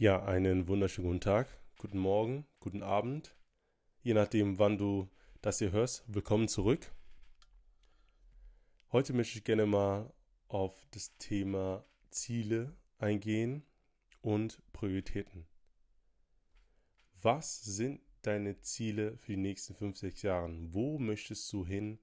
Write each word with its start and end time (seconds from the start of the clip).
Ja, 0.00 0.24
einen 0.24 0.66
wunderschönen 0.66 1.08
guten 1.08 1.20
Tag, 1.20 1.60
guten 1.76 1.98
Morgen, 1.98 2.46
guten 2.58 2.82
Abend, 2.82 3.36
je 4.00 4.14
nachdem, 4.14 4.58
wann 4.58 4.78
du 4.78 5.10
das 5.42 5.58
hier 5.58 5.72
hörst. 5.72 6.04
Willkommen 6.06 6.48
zurück. 6.48 6.90
Heute 8.92 9.12
möchte 9.12 9.36
ich 9.36 9.44
gerne 9.44 9.66
mal 9.66 10.10
auf 10.48 10.74
das 10.92 11.18
Thema 11.18 11.84
Ziele 12.08 12.74
eingehen 12.96 13.62
und 14.22 14.62
Prioritäten. 14.72 15.46
Was 17.20 17.60
sind 17.60 18.00
deine 18.22 18.58
Ziele 18.62 19.18
für 19.18 19.32
die 19.32 19.36
nächsten 19.36 19.74
5, 19.74 19.98
6 19.98 20.22
Jahre? 20.22 20.50
Wo 20.72 20.98
möchtest 20.98 21.52
du 21.52 21.66
hin? 21.66 21.98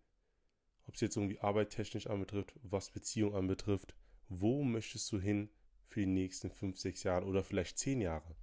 Ob 0.86 0.94
es 0.94 1.02
jetzt 1.02 1.18
irgendwie 1.18 1.40
arbeitstechnisch 1.40 2.06
anbetrifft, 2.06 2.54
was 2.62 2.92
Beziehung 2.92 3.34
anbetrifft, 3.34 3.96
wo 4.30 4.62
möchtest 4.62 5.12
du 5.12 5.20
hin 5.20 5.50
für 5.88 6.02
die 6.02 6.06
nächsten 6.06 6.52
5, 6.52 6.78
6 6.78 7.04
Jahre 7.04 7.26
oder 7.26 7.44
vielleicht 7.44 7.80
10 7.80 8.02
Jahre? 8.02 8.36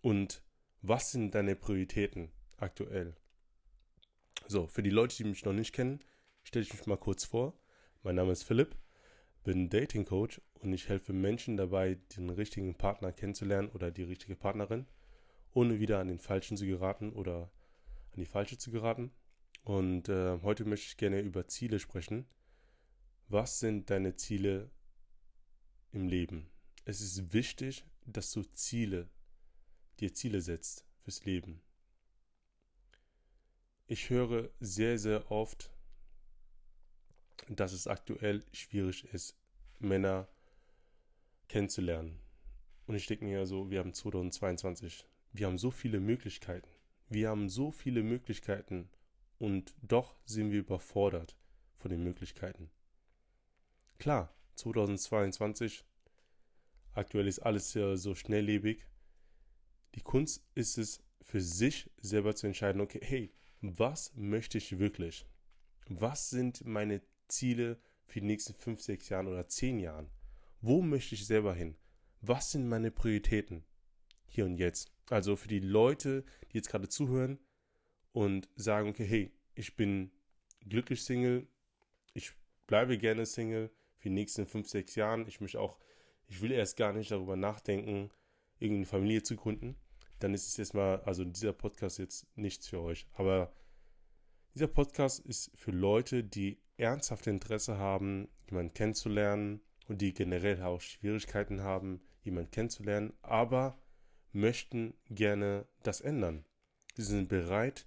Und 0.00 0.42
was 0.80 1.12
sind 1.12 1.34
deine 1.34 1.54
Prioritäten 1.54 2.32
aktuell? 2.56 3.14
So, 4.48 4.66
für 4.66 4.82
die 4.82 4.90
Leute, 4.90 5.16
die 5.16 5.24
mich 5.24 5.44
noch 5.44 5.52
nicht 5.52 5.72
kennen, 5.72 6.00
stelle 6.42 6.64
ich 6.64 6.72
mich 6.72 6.86
mal 6.86 6.96
kurz 6.96 7.24
vor. 7.24 7.58
Mein 8.02 8.16
Name 8.16 8.32
ist 8.32 8.42
Philipp, 8.42 8.76
bin 9.44 9.70
Dating 9.70 10.04
Coach 10.04 10.40
und 10.54 10.72
ich 10.72 10.88
helfe 10.88 11.12
Menschen 11.12 11.56
dabei, 11.56 11.98
den 12.16 12.30
richtigen 12.30 12.74
Partner 12.74 13.12
kennenzulernen 13.12 13.68
oder 13.68 13.90
die 13.90 14.02
richtige 14.02 14.34
Partnerin, 14.34 14.86
ohne 15.52 15.78
wieder 15.78 16.00
an 16.00 16.08
den 16.08 16.18
falschen 16.18 16.56
zu 16.56 16.66
geraten 16.66 17.12
oder 17.12 17.52
an 18.10 18.18
die 18.18 18.26
falsche 18.26 18.58
zu 18.58 18.70
geraten. 18.70 19.12
Und 19.62 20.08
äh, 20.08 20.40
heute 20.42 20.64
möchte 20.64 20.86
ich 20.88 20.96
gerne 20.96 21.20
über 21.20 21.46
Ziele 21.46 21.78
sprechen. 21.78 22.26
Was 23.28 23.60
sind 23.60 23.90
deine 23.90 24.16
Ziele 24.16 24.70
im 25.92 26.08
Leben? 26.08 26.50
Es 26.84 27.00
ist 27.00 27.32
wichtig, 27.32 27.84
dass 28.04 28.32
du 28.32 28.42
Ziele, 28.42 29.08
dir 30.00 30.12
Ziele 30.14 30.40
setzt 30.40 30.84
fürs 31.02 31.24
Leben. 31.24 31.60
Ich 33.86 34.10
höre 34.10 34.50
sehr, 34.58 34.98
sehr 34.98 35.30
oft, 35.30 35.70
dass 37.48 37.72
es 37.72 37.86
aktuell 37.86 38.44
schwierig 38.52 39.04
ist, 39.12 39.36
Männer 39.78 40.28
kennenzulernen. 41.48 42.18
Und 42.86 42.94
ich 42.94 43.06
denke 43.06 43.24
mir 43.24 43.46
so, 43.46 43.70
wir 43.70 43.78
haben 43.78 43.94
2022, 43.94 45.06
wir 45.32 45.46
haben 45.46 45.58
so 45.58 45.70
viele 45.70 46.00
Möglichkeiten. 46.00 46.68
Wir 47.08 47.28
haben 47.28 47.48
so 47.48 47.70
viele 47.70 48.02
Möglichkeiten 48.02 48.88
und 49.38 49.74
doch 49.82 50.16
sind 50.24 50.50
wir 50.50 50.60
überfordert 50.60 51.36
von 51.76 51.90
den 51.90 52.02
Möglichkeiten. 52.02 52.70
Klar, 53.98 54.34
2022, 54.56 55.84
aktuell 56.92 57.26
ist 57.26 57.40
alles 57.40 57.74
ja 57.74 57.96
so 57.96 58.14
schnelllebig. 58.14 58.86
Die 59.94 60.00
Kunst 60.00 60.44
ist 60.54 60.78
es, 60.78 61.02
für 61.22 61.40
sich 61.40 61.90
selber 61.98 62.34
zu 62.34 62.46
entscheiden, 62.46 62.80
okay, 62.80 63.00
hey, 63.02 63.32
was 63.60 64.12
möchte 64.16 64.58
ich 64.58 64.78
wirklich? 64.78 65.26
Was 65.88 66.30
sind 66.30 66.64
meine 66.64 67.00
Ziele 67.28 67.80
für 68.06 68.20
die 68.20 68.26
nächsten 68.26 68.54
5, 68.54 68.80
6 68.80 69.08
Jahre 69.08 69.28
oder 69.28 69.48
10 69.48 69.78
Jahren? 69.78 70.10
Wo 70.60 70.82
möchte 70.82 71.14
ich 71.14 71.26
selber 71.26 71.54
hin? 71.54 71.76
Was 72.20 72.50
sind 72.50 72.68
meine 72.68 72.90
Prioritäten? 72.90 73.64
Hier 74.26 74.44
und 74.44 74.56
jetzt. 74.56 74.92
Also 75.10 75.36
für 75.36 75.48
die 75.48 75.60
Leute, 75.60 76.24
die 76.50 76.58
jetzt 76.58 76.68
gerade 76.68 76.88
zuhören 76.88 77.38
und 78.12 78.48
sagen, 78.56 78.88
okay, 78.88 79.06
hey, 79.06 79.32
ich 79.54 79.76
bin 79.76 80.10
glücklich 80.60 81.04
Single, 81.04 81.46
ich 82.14 82.32
bleibe 82.66 82.98
gerne 82.98 83.26
Single 83.26 83.70
für 84.02 84.08
die 84.08 84.14
nächsten 84.14 84.46
5, 84.46 84.68
6 84.68 84.94
Jahren. 84.96 85.26
Ich 85.26 85.40
möchte 85.40 85.60
auch, 85.60 85.78
ich 86.26 86.42
will 86.42 86.52
erst 86.52 86.76
gar 86.76 86.92
nicht 86.92 87.10
darüber 87.10 87.36
nachdenken, 87.36 88.10
irgendeine 88.58 88.86
Familie 88.86 89.22
zu 89.22 89.36
gründen 89.36 89.76
dann 90.22 90.34
ist 90.34 90.46
es 90.46 90.56
jetzt 90.56 90.74
mal, 90.74 91.00
also 91.02 91.24
dieser 91.24 91.52
Podcast 91.52 91.98
jetzt 91.98 92.26
nichts 92.36 92.68
für 92.68 92.80
euch. 92.80 93.06
Aber 93.14 93.52
dieser 94.54 94.68
Podcast 94.68 95.20
ist 95.20 95.50
für 95.56 95.72
Leute, 95.72 96.22
die 96.22 96.60
ernsthaft 96.76 97.26
Interesse 97.26 97.78
haben, 97.78 98.28
jemanden 98.48 98.74
kennenzulernen 98.74 99.60
und 99.88 100.00
die 100.00 100.14
generell 100.14 100.62
auch 100.62 100.80
Schwierigkeiten 100.80 101.62
haben, 101.62 102.00
jemanden 102.22 102.50
kennenzulernen, 102.50 103.12
aber 103.22 103.78
möchten 104.32 104.94
gerne 105.10 105.66
das 105.82 106.00
ändern. 106.00 106.44
Sie 106.94 107.02
sind 107.02 107.28
bereit 107.28 107.86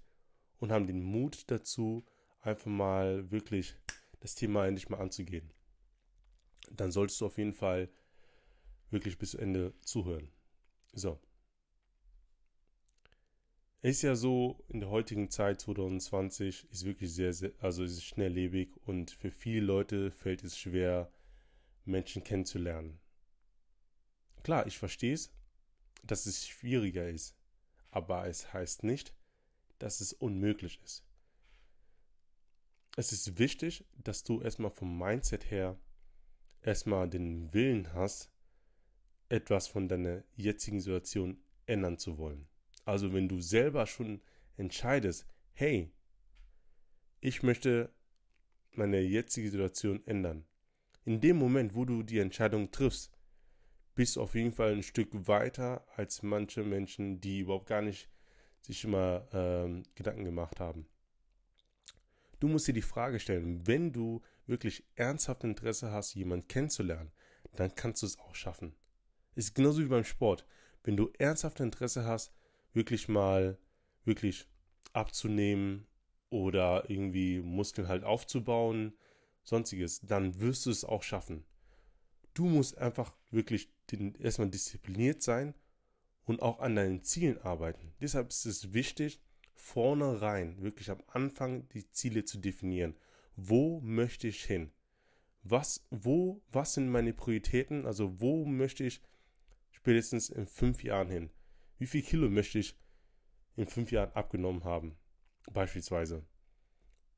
und 0.58 0.72
haben 0.72 0.86
den 0.86 1.02
Mut 1.02 1.50
dazu, 1.50 2.04
einfach 2.40 2.70
mal 2.70 3.30
wirklich 3.30 3.76
das 4.20 4.34
Thema 4.34 4.66
endlich 4.66 4.88
mal 4.88 5.00
anzugehen. 5.00 5.50
Dann 6.72 6.92
solltest 6.92 7.20
du 7.20 7.26
auf 7.26 7.38
jeden 7.38 7.54
Fall 7.54 7.88
wirklich 8.90 9.18
bis 9.18 9.34
Ende 9.34 9.74
zuhören. 9.82 10.30
So, 10.92 11.20
ist 13.82 14.02
ja 14.02 14.16
so, 14.16 14.64
in 14.68 14.80
der 14.80 14.90
heutigen 14.90 15.30
Zeit 15.30 15.60
2020 15.60 16.66
ist 16.72 16.84
wirklich 16.84 17.14
sehr, 17.14 17.32
sehr, 17.32 17.52
also 17.60 17.84
ist 17.84 18.02
schnelllebig 18.02 18.76
und 18.84 19.12
für 19.12 19.30
viele 19.30 19.64
Leute 19.64 20.10
fällt 20.10 20.42
es 20.42 20.58
schwer, 20.58 21.12
Menschen 21.84 22.24
kennenzulernen. 22.24 22.98
Klar, 24.42 24.66
ich 24.66 24.76
verstehe 24.76 25.14
es, 25.14 25.30
dass 26.02 26.26
es 26.26 26.48
schwieriger 26.48 27.08
ist, 27.08 27.36
aber 27.92 28.26
es 28.26 28.52
heißt 28.52 28.82
nicht, 28.82 29.14
dass 29.78 30.00
es 30.00 30.12
unmöglich 30.12 30.80
ist. 30.82 31.04
Es 32.96 33.12
ist 33.12 33.38
wichtig, 33.38 33.84
dass 34.02 34.24
du 34.24 34.40
erstmal 34.40 34.72
vom 34.72 34.98
Mindset 34.98 35.48
her 35.50 35.78
erstmal 36.66 37.08
den 37.08 37.52
Willen 37.54 37.92
hast, 37.94 38.30
etwas 39.28 39.68
von 39.68 39.88
deiner 39.88 40.22
jetzigen 40.34 40.80
Situation 40.80 41.38
ändern 41.66 41.98
zu 41.98 42.18
wollen. 42.18 42.46
Also 42.84 43.12
wenn 43.12 43.28
du 43.28 43.40
selber 43.40 43.86
schon 43.86 44.20
entscheidest, 44.56 45.26
hey, 45.52 45.90
ich 47.20 47.42
möchte 47.42 47.92
meine 48.72 49.00
jetzige 49.00 49.50
Situation 49.50 50.06
ändern. 50.06 50.44
In 51.04 51.20
dem 51.20 51.36
Moment, 51.38 51.74
wo 51.74 51.84
du 51.84 52.02
die 52.02 52.18
Entscheidung 52.18 52.70
triffst, 52.70 53.12
bist 53.94 54.16
du 54.16 54.22
auf 54.22 54.34
jeden 54.34 54.52
Fall 54.52 54.72
ein 54.72 54.82
Stück 54.82 55.08
weiter 55.12 55.86
als 55.96 56.22
manche 56.22 56.62
Menschen, 56.62 57.20
die 57.20 57.40
überhaupt 57.40 57.66
gar 57.66 57.80
nicht 57.80 58.10
sich 58.60 58.84
immer 58.84 59.26
ähm, 59.32 59.84
Gedanken 59.94 60.24
gemacht 60.24 60.60
haben. 60.60 60.86
Du 62.38 62.48
musst 62.48 62.68
dir 62.68 62.74
die 62.74 62.82
Frage 62.82 63.18
stellen, 63.18 63.66
wenn 63.66 63.92
du 63.92 64.20
wirklich 64.46 64.84
ernsthaft 64.94 65.44
Interesse 65.44 65.90
hast, 65.90 66.14
jemanden 66.14 66.48
kennenzulernen, 66.48 67.12
dann 67.54 67.74
kannst 67.74 68.02
du 68.02 68.06
es 68.06 68.18
auch 68.18 68.34
schaffen. 68.34 68.74
Ist 69.34 69.54
genauso 69.54 69.80
wie 69.80 69.88
beim 69.88 70.04
Sport. 70.04 70.46
Wenn 70.82 70.96
du 70.96 71.10
ernsthaft 71.18 71.60
Interesse 71.60 72.04
hast, 72.04 72.32
wirklich 72.72 73.08
mal 73.08 73.58
wirklich 74.04 74.46
abzunehmen 74.92 75.86
oder 76.30 76.88
irgendwie 76.88 77.40
Muskeln 77.40 77.88
halt 77.88 78.04
aufzubauen, 78.04 78.96
sonstiges, 79.42 80.00
dann 80.00 80.40
wirst 80.40 80.66
du 80.66 80.70
es 80.70 80.84
auch 80.84 81.02
schaffen. 81.02 81.44
Du 82.34 82.46
musst 82.46 82.78
einfach 82.78 83.14
wirklich 83.30 83.72
erstmal 84.18 84.50
diszipliniert 84.50 85.22
sein 85.22 85.54
und 86.24 86.42
auch 86.42 86.60
an 86.60 86.76
deinen 86.76 87.02
Zielen 87.02 87.38
arbeiten. 87.38 87.94
Deshalb 88.00 88.28
ist 88.28 88.46
es 88.46 88.72
wichtig, 88.72 89.20
vornherein, 89.54 90.60
wirklich 90.62 90.90
am 90.90 91.02
Anfang 91.06 91.68
die 91.70 91.90
Ziele 91.90 92.24
zu 92.24 92.38
definieren. 92.38 92.94
Wo 93.36 93.80
möchte 93.80 94.28
ich 94.28 94.44
hin? 94.44 94.72
Was, 95.42 95.86
wo, 95.90 96.42
was 96.50 96.74
sind 96.74 96.88
meine 96.88 97.12
Prioritäten? 97.12 97.86
Also 97.86 98.20
wo 98.20 98.44
möchte 98.44 98.84
ich 98.84 99.00
spätestens 99.70 100.28
in 100.28 100.46
fünf 100.46 100.82
Jahren 100.82 101.10
hin? 101.10 101.30
wie 101.78 101.86
viel 101.86 102.02
Kilo 102.02 102.28
möchte 102.28 102.58
ich 102.58 102.78
in 103.56 103.66
fünf 103.66 103.92
Jahren 103.92 104.12
abgenommen 104.12 104.64
haben? 104.64 104.96
Beispielsweise. 105.52 106.24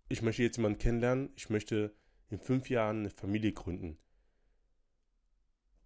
Ich 0.09 0.23
möchte 0.23 0.43
jetzt 0.43 0.57
jemanden 0.57 0.79
kennenlernen, 0.79 1.31
ich 1.37 1.51
möchte 1.51 1.95
in 2.31 2.39
fünf 2.39 2.71
Jahren 2.71 3.01
eine 3.01 3.11
Familie 3.11 3.53
gründen. 3.53 3.99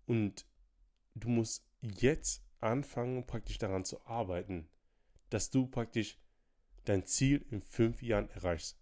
Und 0.07 0.47
du 1.15 1.29
musst 1.29 1.67
jetzt 1.83 2.45
anfangen, 2.61 3.27
praktisch 3.27 3.59
daran 3.59 3.85
zu 3.85 4.05
arbeiten, 4.07 4.69
dass 5.31 5.51
du 5.51 5.67
praktisch 5.67 6.19
dein 6.85 7.07
Ziel 7.07 7.45
in 7.51 7.61
fünf 7.61 8.03
Jahren 8.03 8.29
erreichst. 8.31 8.82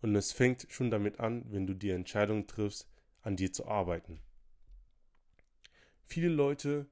Und 0.00 0.14
es 0.14 0.32
fängt 0.32 0.66
schon 0.70 0.90
damit 0.90 1.20
an, 1.20 1.44
wenn 1.50 1.66
du 1.66 1.74
die 1.74 1.90
Entscheidung 1.90 2.46
triffst, 2.46 2.88
an 3.22 3.36
dir 3.36 3.52
zu 3.52 3.66
arbeiten. 3.66 4.20
Viele 6.04 6.28
Leute 6.28 6.86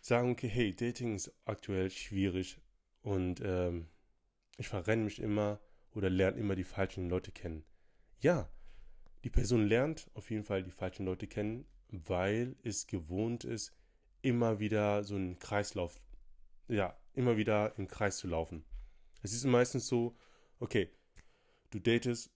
sagen, 0.00 0.30
okay, 0.30 0.48
hey, 0.48 0.74
Dating 0.74 1.14
ist 1.14 1.32
aktuell 1.44 1.90
schwierig 1.90 2.60
und 3.02 3.40
ähm, 3.44 3.88
ich 4.56 4.68
verrenne 4.68 5.04
mich 5.04 5.20
immer 5.20 5.60
oder 5.92 6.10
lerne 6.10 6.38
immer 6.38 6.56
die 6.56 6.64
falschen 6.64 7.08
Leute 7.08 7.32
kennen. 7.32 7.64
Ja, 8.20 8.48
die 9.24 9.30
Person 9.30 9.66
lernt 9.66 10.10
auf 10.14 10.30
jeden 10.30 10.44
Fall 10.44 10.62
die 10.62 10.70
falschen 10.70 11.04
Leute 11.04 11.26
kennen, 11.26 11.66
weil 11.88 12.56
es 12.62 12.86
gewohnt 12.86 13.44
ist, 13.44 13.74
immer 14.22 14.58
wieder 14.58 15.04
so 15.04 15.14
einen 15.14 15.38
Kreislauf, 15.38 16.00
ja, 16.68 16.96
immer 17.14 17.36
wieder 17.36 17.76
im 17.78 17.88
Kreis 17.88 18.18
zu 18.18 18.28
laufen. 18.28 18.64
Es 19.22 19.32
ist 19.32 19.44
meistens 19.44 19.86
so, 19.86 20.16
okay, 20.58 20.90
du 21.70 21.78
datest 21.78 22.30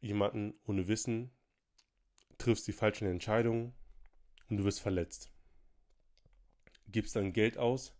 jemanden 0.00 0.54
ohne 0.66 0.88
Wissen, 0.88 1.30
triffst 2.38 2.66
die 2.68 2.72
falschen 2.72 3.08
Entscheidungen 3.08 3.74
und 4.48 4.58
du 4.58 4.64
wirst 4.64 4.80
verletzt. 4.80 5.32
Gibst 6.90 7.16
dann 7.16 7.32
Geld 7.32 7.58
aus 7.58 7.94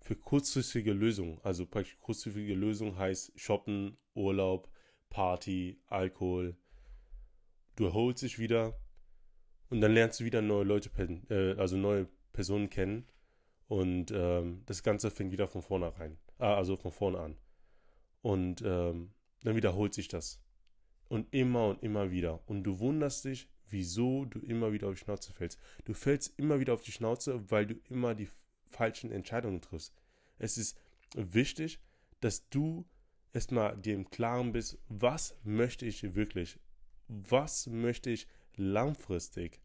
für 0.00 0.16
kurzfristige 0.16 0.92
Lösungen. 0.92 1.40
Also 1.42 1.66
praktisch 1.66 1.98
kurzfristige 2.00 2.54
Lösung 2.54 2.96
heißt 2.96 3.32
Shoppen, 3.38 3.98
Urlaub, 4.14 4.70
Party, 5.10 5.80
Alkohol. 5.86 6.56
Du 7.74 7.86
erholst 7.86 8.22
dich 8.22 8.38
wieder 8.38 8.78
und 9.68 9.80
dann 9.80 9.92
lernst 9.92 10.20
du 10.20 10.24
wieder 10.24 10.42
neue 10.42 10.64
Leute, 10.64 10.90
äh, 11.28 11.58
also 11.58 11.76
neue 11.76 12.08
Personen 12.32 12.70
kennen 12.70 13.06
und 13.68 14.12
ähm, 14.12 14.62
das 14.66 14.82
Ganze 14.82 15.10
fängt 15.10 15.32
wieder 15.32 15.48
von 15.48 15.62
vorne 15.62 15.98
rein, 15.98 16.18
ah, 16.38 16.54
also 16.54 16.76
von 16.76 16.92
vorne 16.92 17.18
an. 17.18 17.36
Und 18.26 18.60
ähm, 18.62 19.12
dann 19.44 19.54
wiederholt 19.54 19.94
sich 19.94 20.08
das. 20.08 20.40
Und 21.08 21.32
immer 21.32 21.68
und 21.68 21.80
immer 21.84 22.10
wieder. 22.10 22.42
Und 22.48 22.64
du 22.64 22.80
wunderst 22.80 23.24
dich, 23.24 23.48
wieso 23.68 24.24
du 24.24 24.40
immer 24.40 24.72
wieder 24.72 24.88
auf 24.88 24.94
die 24.94 25.04
Schnauze 25.04 25.32
fällst. 25.32 25.60
Du 25.84 25.94
fällst 25.94 26.36
immer 26.36 26.58
wieder 26.58 26.74
auf 26.74 26.82
die 26.82 26.90
Schnauze, 26.90 27.48
weil 27.52 27.68
du 27.68 27.76
immer 27.88 28.16
die 28.16 28.28
falschen 28.68 29.12
Entscheidungen 29.12 29.60
triffst. 29.60 29.94
Es 30.38 30.58
ist 30.58 30.76
wichtig, 31.14 31.78
dass 32.18 32.48
du 32.48 32.84
erstmal 33.32 33.76
dir 33.76 33.94
im 33.94 34.10
Klaren 34.10 34.50
bist, 34.50 34.76
was 34.88 35.38
möchte 35.44 35.86
ich 35.86 36.16
wirklich? 36.16 36.58
Was 37.06 37.68
möchte 37.68 38.10
ich 38.10 38.26
langfristig? 38.56 39.60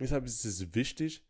Deshalb 0.00 0.24
ist 0.24 0.42
es 0.46 0.74
wichtig, 0.74 1.22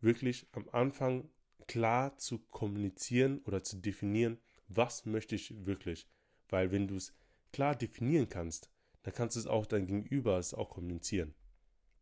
wirklich 0.00 0.46
am 0.52 0.66
Anfang 0.70 1.28
klar 1.66 2.16
zu 2.16 2.38
kommunizieren 2.38 3.40
oder 3.40 3.62
zu 3.62 3.76
definieren, 3.76 4.38
was 4.68 5.06
möchte 5.06 5.34
ich 5.34 5.64
wirklich. 5.64 6.08
Weil 6.48 6.70
wenn 6.70 6.88
du 6.88 6.96
es 6.96 7.14
klar 7.52 7.74
definieren 7.74 8.28
kannst, 8.28 8.70
dann 9.02 9.14
kannst 9.14 9.36
du 9.36 9.40
es 9.40 9.46
auch 9.46 9.66
dein 9.66 9.86
Gegenüber 9.86 10.38
es 10.38 10.54
auch 10.54 10.70
kommunizieren. 10.70 11.34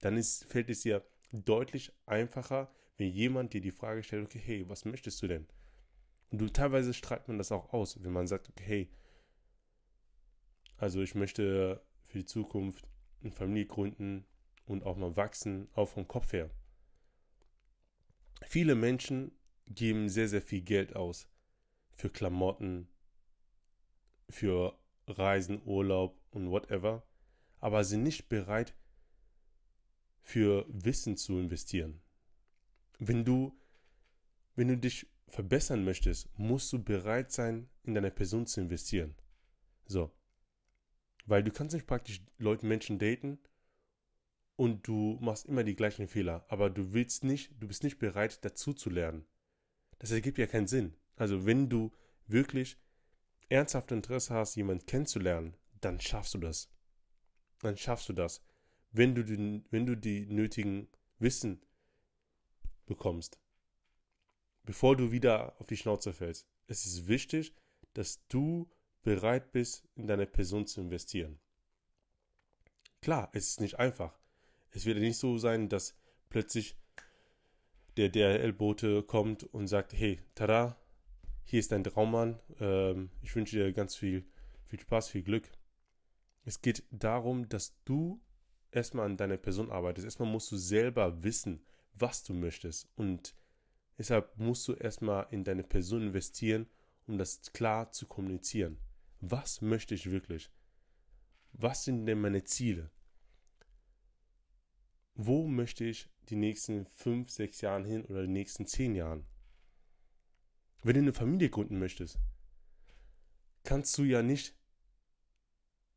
Dann 0.01 0.17
ist, 0.17 0.45
fällt 0.47 0.71
es 0.71 0.83
dir 0.83 1.05
deutlich 1.33 1.93
einfacher, 2.07 2.73
wenn 2.97 3.09
jemand 3.09 3.53
dir 3.53 3.61
die 3.61 3.71
Frage 3.71 4.03
stellt, 4.03 4.25
okay, 4.25 4.41
hey, 4.43 4.69
was 4.69 4.85
möchtest 4.85 5.21
du 5.23 5.27
denn? 5.27 5.47
Und 6.31 6.41
du 6.41 6.49
teilweise 6.49 6.95
streitet 6.95 7.29
man 7.29 7.39
das 7.39 7.53
auch 7.53 7.73
aus, 7.73 8.03
wenn 8.03 8.13
man 8.13 8.27
sagt, 8.27 8.49
okay, 8.49 8.65
hey, 8.65 8.91
also 10.77 11.03
ich 11.03 11.15
möchte 11.15 11.85
für 12.05 12.19
die 12.19 12.25
Zukunft 12.25 12.89
eine 13.23 13.33
Familie 13.33 13.67
gründen 13.67 14.27
und 14.67 14.85
auch 14.85 14.97
mal 14.97 15.17
wachsen, 15.17 15.69
auch 15.75 15.89
vom 15.89 16.09
Kopf 16.09 16.33
her. 16.33 16.51
Viele 18.43 18.75
Menschen 18.75 19.33
geben 19.67 20.09
sehr, 20.09 20.29
sehr 20.29 20.43
viel 20.43 20.63
Geld 20.63 20.95
aus 20.97 21.29
für 21.95 22.11
Klamotten, 22.11 22.89
für 24.29 24.79
Reisen, 25.07 25.63
Urlaub 25.65 26.21
und 26.31 26.51
whatever, 26.51 27.07
aber 27.61 27.85
sind 27.85 28.03
nicht 28.03 28.29
bereit 28.29 28.75
für 30.23 30.67
Wissen 30.69 31.17
zu 31.17 31.39
investieren. 31.39 32.01
Wenn 32.99 33.25
du, 33.25 33.59
wenn 34.57 34.69
du 34.69 34.79
dich 34.79 35.07
verbessern 35.29 35.85
möchtest, 35.85 36.29
musst 36.39 36.73
du 36.73 36.83
bereit 36.83 37.33
sein, 37.33 37.69
in 37.83 37.95
deine 37.95 38.11
Person 38.11 38.47
zu 38.47 38.61
investieren. 38.61 39.15
So. 39.87 40.11
Weil 41.27 41.43
du 41.43 41.51
kannst 41.51 41.75
nicht 41.75 41.87
praktisch 41.87 42.23
Leute, 42.39 42.67
Menschen 42.67 42.99
daten 42.99 43.39
und 44.57 44.87
du 44.87 45.19
machst 45.21 45.47
immer 45.47 45.65
die 45.65 45.77
gleichen 45.77 46.09
Fehler, 46.09 46.45
aber 46.49 46.71
du 46.71 46.93
willst 46.93 47.25
nicht, 47.25 47.51
du 47.61 47.67
bist 47.67 47.83
nicht 47.83 47.99
bereit, 47.99 48.45
dazu 48.45 48.73
zu 48.73 48.91
lernen. 48.91 49.27
Das 49.99 50.11
ergibt 50.11 50.39
ja 50.39 50.47
keinen 50.47 50.67
Sinn. 50.67 50.95
Also 51.17 51.47
wenn 51.47 51.69
du 51.69 51.93
wirklich 52.27 52.77
ernsthaft 53.49 53.93
Interesse 53.93 54.35
hast, 54.35 54.57
jemanden 54.57 54.87
kennenzulernen, 54.87 55.55
dann 55.81 56.01
schaffst 56.01 56.35
du 56.35 56.39
das. 56.39 56.71
Dann 57.61 57.77
schaffst 57.77 58.09
du 58.09 58.13
das. 58.13 58.43
Wenn 58.91 59.15
du, 59.15 59.25
den, 59.25 59.65
wenn 59.71 59.87
du 59.87 59.97
die 59.97 60.27
nötigen 60.27 60.89
Wissen 61.19 61.61
bekommst, 62.87 63.39
bevor 64.65 64.97
du 64.97 65.13
wieder 65.13 65.61
auf 65.61 65.67
die 65.67 65.77
Schnauze 65.77 66.13
fällst. 66.13 66.47
Es 66.67 66.87
ist 66.87 67.07
wichtig, 67.07 67.55
dass 67.93 68.27
du 68.29 68.71
bereit 69.03 69.53
bist, 69.53 69.87
in 69.95 70.07
deine 70.07 70.27
Person 70.27 70.67
zu 70.67 70.81
investieren. 70.81 71.39
Klar, 73.01 73.31
es 73.33 73.49
ist 73.49 73.61
nicht 73.61 73.79
einfach. 73.79 74.19
Es 74.71 74.87
wird 74.87 74.99
nicht 74.99 75.19
so 75.19 75.37
sein, 75.37 75.69
dass 75.69 75.95
plötzlich 76.31 76.77
der 77.97 78.09
DRL-Bote 78.09 79.03
kommt 79.03 79.45
und 79.45 79.69
sagt, 79.69 79.93
hey, 79.93 80.21
tada, 80.35 80.77
hier 81.45 81.61
ist 81.61 81.73
dein 81.73 81.85
Traummann, 81.85 82.41
ähm, 82.59 83.11
ich 83.23 83.35
wünsche 83.37 83.57
dir 83.57 83.73
ganz 83.73 83.95
viel, 83.95 84.25
viel 84.67 84.81
Spaß, 84.81 85.09
viel 85.09 85.23
Glück. 85.23 85.51
Es 86.45 86.61
geht 86.61 86.83
darum, 86.91 87.49
dass 87.49 87.75
du 87.85 88.21
erstmal 88.71 89.07
an 89.07 89.17
deiner 89.17 89.37
Person 89.37 89.71
arbeitest. 89.71 90.05
Erstmal 90.05 90.31
musst 90.31 90.51
du 90.53 90.57
selber 90.57 91.23
wissen, 91.23 91.65
was 91.95 92.25
du 92.25 92.35
möchtest. 92.35 92.89
Und 92.97 93.35
deshalb 93.99 94.37
musst 94.37 94.67
du 94.69 94.73
erstmal 94.75 95.27
in 95.31 95.45
deine 95.45 95.63
Person 95.63 96.03
investieren, 96.03 96.67
um 97.07 97.19
das 97.19 97.53
klar 97.53 97.93
zu 97.93 98.07
kommunizieren. 98.07 98.79
Was 99.21 99.61
möchte 99.61 99.95
ich 99.95 100.11
wirklich? 100.11 100.51
Was 101.53 101.85
sind 101.85 102.07
denn 102.07 102.21
meine 102.21 102.45
Ziele? 102.45 102.91
Wo 105.15 105.47
möchte 105.47 105.85
ich 105.85 106.09
die 106.29 106.37
nächsten 106.37 106.87
fünf, 106.87 107.31
sechs 107.31 107.61
Jahren 107.61 107.85
hin 107.85 108.05
oder 108.07 108.23
die 108.23 108.33
nächsten 108.33 108.67
zehn 108.67 108.95
Jahren? 108.97 109.25
Wenn 110.85 110.97
du 110.97 111.01
eine 111.01 111.13
Familie 111.15 111.49
gründen 111.49 111.79
möchtest, 111.79 112.19
kannst 113.63 113.97
du 113.97 114.03
ja 114.03 114.23
nicht 114.23 114.55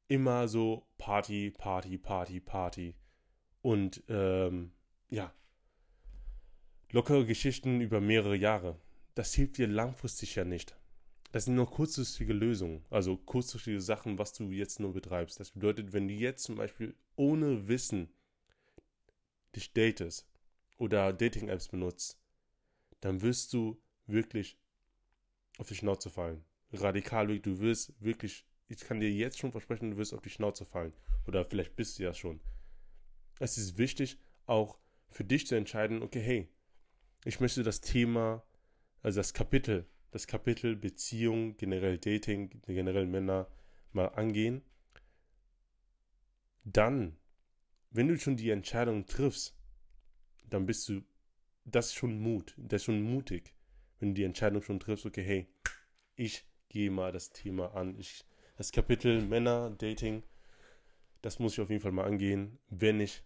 immer 0.07 0.47
so 0.47 0.87
Party, 0.97 1.51
Party, 1.51 1.97
Party, 1.97 2.39
Party 2.39 2.95
und 3.61 4.01
ähm, 4.07 4.71
ja, 5.09 5.33
lockere 6.93 7.25
Geschichten 7.25 7.81
über 7.81 7.99
mehrere 7.99 8.37
Jahre. 8.37 8.79
Das 9.13 9.33
hilft 9.33 9.57
dir 9.57 9.67
langfristig 9.67 10.35
ja 10.35 10.45
nicht. 10.45 10.77
Das 11.33 11.43
sind 11.43 11.55
nur 11.55 11.69
kurzfristige 11.69 12.31
Lösungen, 12.31 12.85
also 12.89 13.17
kurzfristige 13.17 13.81
Sachen, 13.81 14.17
was 14.17 14.31
du 14.31 14.51
jetzt 14.51 14.79
nur 14.79 14.93
betreibst. 14.93 15.37
Das 15.41 15.51
bedeutet, 15.51 15.91
wenn 15.91 16.07
du 16.07 16.13
jetzt 16.13 16.45
zum 16.45 16.55
Beispiel 16.55 16.95
ohne 17.17 17.67
Wissen 17.67 18.07
dich 19.53 19.73
datest 19.73 20.29
oder 20.77 21.11
Dating-Apps 21.11 21.67
benutzt, 21.67 22.17
dann 23.01 23.21
wirst 23.21 23.51
du 23.51 23.77
wirklich 24.05 24.57
auf 25.57 25.67
die 25.67 25.75
Schnauze 25.75 26.09
fallen. 26.09 26.43
Radikal, 26.71 27.39
du 27.39 27.59
wirst 27.59 27.93
wirklich, 28.01 28.45
ich 28.67 28.79
kann 28.81 28.99
dir 28.99 29.11
jetzt 29.11 29.39
schon 29.39 29.51
versprechen, 29.51 29.91
du 29.91 29.97
wirst 29.97 30.13
auf 30.13 30.21
die 30.21 30.29
Schnauze 30.29 30.65
fallen. 30.65 30.93
Oder 31.25 31.45
vielleicht 31.45 31.75
bist 31.75 31.97
du 31.97 32.03
ja 32.03 32.13
schon. 32.13 32.39
Es 33.39 33.57
ist 33.57 33.77
wichtig, 33.77 34.17
auch 34.45 34.77
für 35.09 35.23
dich 35.23 35.47
zu 35.47 35.55
entscheiden, 35.55 36.01
okay, 36.01 36.21
hey, 36.21 36.49
ich 37.25 37.39
möchte 37.39 37.63
das 37.63 37.81
Thema, 37.81 38.43
also 39.01 39.19
das 39.19 39.33
Kapitel, 39.33 39.87
das 40.11 40.27
Kapitel 40.27 40.75
Beziehung, 40.75 41.57
generell 41.57 41.97
Dating, 41.97 42.61
generell 42.65 43.05
Männer 43.05 43.49
mal 43.91 44.07
angehen. 44.07 44.61
Dann, 46.63 47.17
wenn 47.91 48.07
du 48.07 48.17
schon 48.17 48.37
die 48.37 48.49
Entscheidung 48.49 49.05
triffst, 49.05 49.57
dann 50.49 50.65
bist 50.65 50.87
du, 50.89 51.01
das 51.65 51.87
ist 51.87 51.95
schon 51.95 52.19
Mut, 52.19 52.55
das 52.57 52.81
ist 52.81 52.85
schon 52.85 53.01
mutig, 53.01 53.53
wenn 53.99 54.09
du 54.09 54.13
die 54.15 54.23
Entscheidung 54.23 54.61
schon 54.61 54.79
triffst, 54.79 55.05
okay, 55.05 55.23
hey, 55.23 55.47
ich 56.15 56.45
gehe 56.69 56.91
mal 56.91 57.11
das 57.11 57.31
Thema 57.31 57.75
an. 57.75 57.97
Ich, 57.97 58.25
das 58.57 58.71
Kapitel 58.71 59.21
Männer, 59.21 59.71
Dating, 59.71 60.23
das 61.21 61.39
muss 61.39 61.53
ich 61.53 61.61
auf 61.61 61.69
jeden 61.69 61.81
Fall 61.81 61.91
mal 61.91 62.05
angehen, 62.05 62.59
wenn 62.69 62.99
ich 62.99 63.23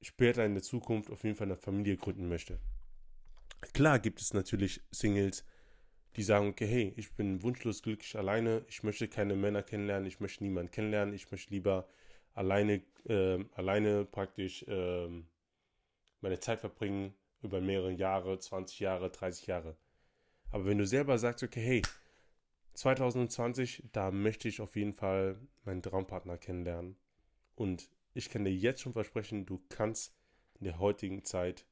später 0.00 0.44
in 0.44 0.54
der 0.54 0.62
Zukunft 0.62 1.10
auf 1.10 1.24
jeden 1.24 1.36
Fall 1.36 1.46
eine 1.46 1.56
Familie 1.56 1.96
gründen 1.96 2.28
möchte. 2.28 2.60
Klar 3.72 3.98
gibt 3.98 4.20
es 4.20 4.34
natürlich 4.34 4.82
Singles, 4.90 5.44
die 6.16 6.22
sagen, 6.22 6.48
okay, 6.48 6.66
hey, 6.66 6.92
ich 6.96 7.12
bin 7.14 7.42
wunschlos 7.42 7.82
glücklich 7.82 8.16
alleine, 8.16 8.64
ich 8.68 8.82
möchte 8.82 9.08
keine 9.08 9.34
Männer 9.34 9.62
kennenlernen, 9.62 10.06
ich 10.06 10.20
möchte 10.20 10.44
niemanden 10.44 10.70
kennenlernen, 10.70 11.14
ich 11.14 11.30
möchte 11.30 11.52
lieber 11.52 11.88
alleine, 12.34 12.82
äh, 13.08 13.44
alleine 13.54 14.04
praktisch 14.04 14.62
äh, 14.64 15.08
meine 16.20 16.40
Zeit 16.40 16.60
verbringen 16.60 17.14
über 17.44 17.60
mehrere 17.60 17.92
Jahre, 17.92 18.38
20 18.38 18.80
Jahre, 18.80 19.10
30 19.10 19.46
Jahre. 19.46 19.76
Aber 20.50 20.66
wenn 20.66 20.78
du 20.78 20.86
selber 20.86 21.18
sagst, 21.18 21.42
okay, 21.42 21.60
hey, 21.60 21.82
2020, 22.74 23.84
da 23.92 24.10
möchte 24.10 24.48
ich 24.48 24.60
auf 24.60 24.76
jeden 24.76 24.94
Fall 24.94 25.38
meinen 25.64 25.82
Traumpartner 25.82 26.38
kennenlernen 26.38 26.96
und 27.54 27.88
ich 28.14 28.30
kann 28.30 28.44
dir 28.44 28.54
jetzt 28.54 28.80
schon 28.80 28.92
versprechen, 28.92 29.46
du 29.46 29.62
kannst 29.68 30.14
in 30.58 30.64
der 30.64 30.78
heutigen 30.78 31.24
Zeit 31.24 31.66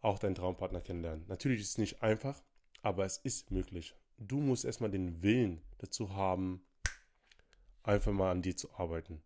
auch 0.00 0.18
deinen 0.18 0.36
Traumpartner 0.36 0.80
kennenlernen. 0.80 1.24
Natürlich 1.28 1.60
ist 1.60 1.70
es 1.70 1.78
nicht 1.78 2.02
einfach, 2.02 2.42
aber 2.82 3.04
es 3.04 3.18
ist 3.18 3.50
möglich. 3.50 3.94
Du 4.16 4.40
musst 4.40 4.64
erstmal 4.64 4.90
den 4.90 5.22
Willen 5.22 5.60
dazu 5.78 6.14
haben, 6.14 6.64
einfach 7.82 8.12
mal 8.12 8.30
an 8.30 8.42
dir 8.42 8.56
zu 8.56 8.72
arbeiten. 8.74 9.22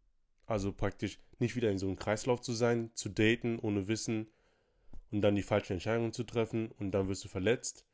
Also 0.46 0.72
praktisch 0.72 1.18
nicht 1.38 1.56
wieder 1.56 1.70
in 1.70 1.78
so 1.78 1.86
einem 1.86 1.96
Kreislauf 1.96 2.40
zu 2.40 2.52
sein, 2.52 2.90
zu 2.94 3.08
daten 3.08 3.58
ohne 3.58 3.88
Wissen 3.88 4.28
und 5.12 5.20
dann 5.20 5.36
die 5.36 5.42
falschen 5.42 5.74
Entscheidungen 5.74 6.12
zu 6.12 6.24
treffen 6.24 6.72
und 6.78 6.90
dann 6.90 7.08
wirst 7.08 7.24
du 7.24 7.28
verletzt. 7.28 7.86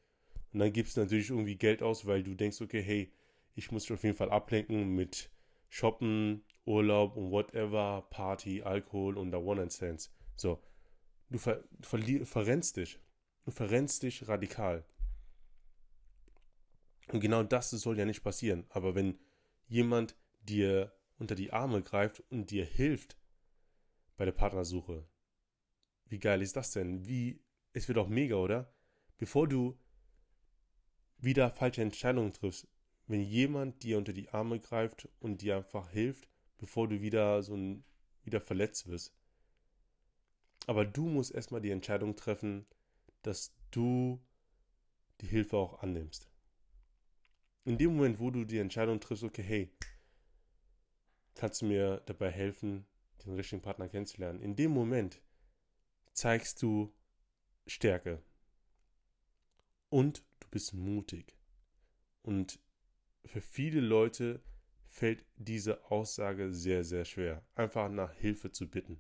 Und 0.53 0.61
dann 0.61 0.73
gibst 0.73 0.97
du 0.97 1.01
natürlich 1.01 1.31
irgendwie 1.31 1.57
Geld 1.57 1.83
aus, 1.83 2.07
weil 2.07 2.23
du 2.23 2.35
denkst, 2.35 2.61
okay, 2.63 2.81
hey, 2.81 3.13
ich 3.55 3.71
muss 3.71 3.91
mich 3.91 3.99
auf 3.99 4.05
jeden 4.05 4.17
Fall 4.17 4.31
ablenken 4.31 4.95
mit 4.95 5.31
Shoppen, 5.69 6.45
Urlaub 6.65 7.17
und 7.17 7.31
whatever, 7.31 8.07
Party, 8.09 8.63
Alkohol 8.63 9.19
und 9.19 9.33
der 9.33 9.43
One-Night-Stands. 9.43 10.15
So, 10.37 10.63
du 11.29 11.39
ver 11.39 11.65
verrennst 11.81 12.77
dich. 12.77 12.99
Du 13.45 13.51
verrennst 13.51 14.03
dich 14.05 14.29
radikal. 14.29 14.85
Und 17.09 17.21
genau 17.21 17.43
das 17.43 17.71
soll 17.71 17.99
ja 17.99 18.05
nicht 18.05 18.23
passieren. 18.23 18.65
Aber 18.69 18.95
wenn 18.95 19.19
jemand 19.67 20.17
dir 20.43 20.93
unter 21.19 21.35
die 21.35 21.53
Arme 21.53 21.83
greift 21.83 22.23
und 22.31 22.51
dir 22.51 22.65
hilft 22.65 23.17
bei 24.17 24.25
der 24.25 24.33
Partnersuche, 24.33 25.07
wie 26.09 26.19
geil 26.19 26.43
ist 26.43 26.57
das 26.57 26.73
denn? 26.73 27.07
Wie, 27.07 27.41
es 27.73 27.89
wird 27.89 27.99
auch 27.99 28.09
mega, 28.09 28.37
oder? 28.37 28.73
Bevor 29.19 29.49
du 29.49 29.79
wieder 31.19 31.51
falsche 31.51 31.83
Entscheidungen 31.83 32.33
triffst, 32.33 32.69
wenn 33.07 33.23
jemand 33.23 33.83
dir 33.83 33.99
unter 33.99 34.13
die 34.13 34.29
Arme 34.31 34.61
greift 34.61 35.09
und 35.21 35.43
dir 35.43 35.57
einfach 35.57 35.91
hilft, 35.91 36.29
bevor 36.59 36.89
du 36.89 37.01
wieder 37.01 37.43
so 37.43 37.55
ein, 37.55 37.85
wieder 38.23 38.41
verletzt 38.41 38.87
wirst. 38.87 39.15
Aber 40.67 40.85
du 40.85 41.09
musst 41.09 41.33
erstmal 41.33 41.63
die 41.63 41.71
Entscheidung 41.71 42.15
treffen, 42.17 42.67
dass 43.23 43.57
du 43.71 44.23
die 45.21 45.27
Hilfe 45.27 45.57
auch 45.57 45.83
annimmst. 45.83 46.31
In 47.65 47.79
dem 47.79 47.97
Moment, 47.97 48.21
wo 48.21 48.31
du 48.31 48.45
die 48.45 48.59
Entscheidung 48.59 49.01
triffst, 49.01 49.25
okay, 49.25 49.43
hey, 49.43 49.73
kannst 51.35 51.63
du 51.63 51.67
mir 51.67 52.03
dabei 52.07 52.31
helfen, 52.31 52.87
den 53.25 53.35
richtigen 53.35 53.63
Partner 53.63 53.89
kennenzulernen. 53.89 54.41
In 54.41 54.57
dem 54.57 54.71
Moment 54.71 55.21
zeigst 56.19 56.63
du 56.63 56.93
Stärke 57.69 58.21
und 59.89 60.25
du 60.41 60.49
bist 60.51 60.75
mutig. 60.75 61.37
Und 62.23 62.59
für 63.25 63.41
viele 63.41 63.81
Leute 63.81 64.43
fällt 64.89 65.25
diese 65.37 65.85
Aussage 65.93 66.53
sehr, 66.53 66.83
sehr 66.83 67.05
schwer, 67.05 67.47
einfach 67.55 67.89
nach 67.89 68.13
Hilfe 68.15 68.51
zu 68.51 68.69
bitten. 68.69 68.99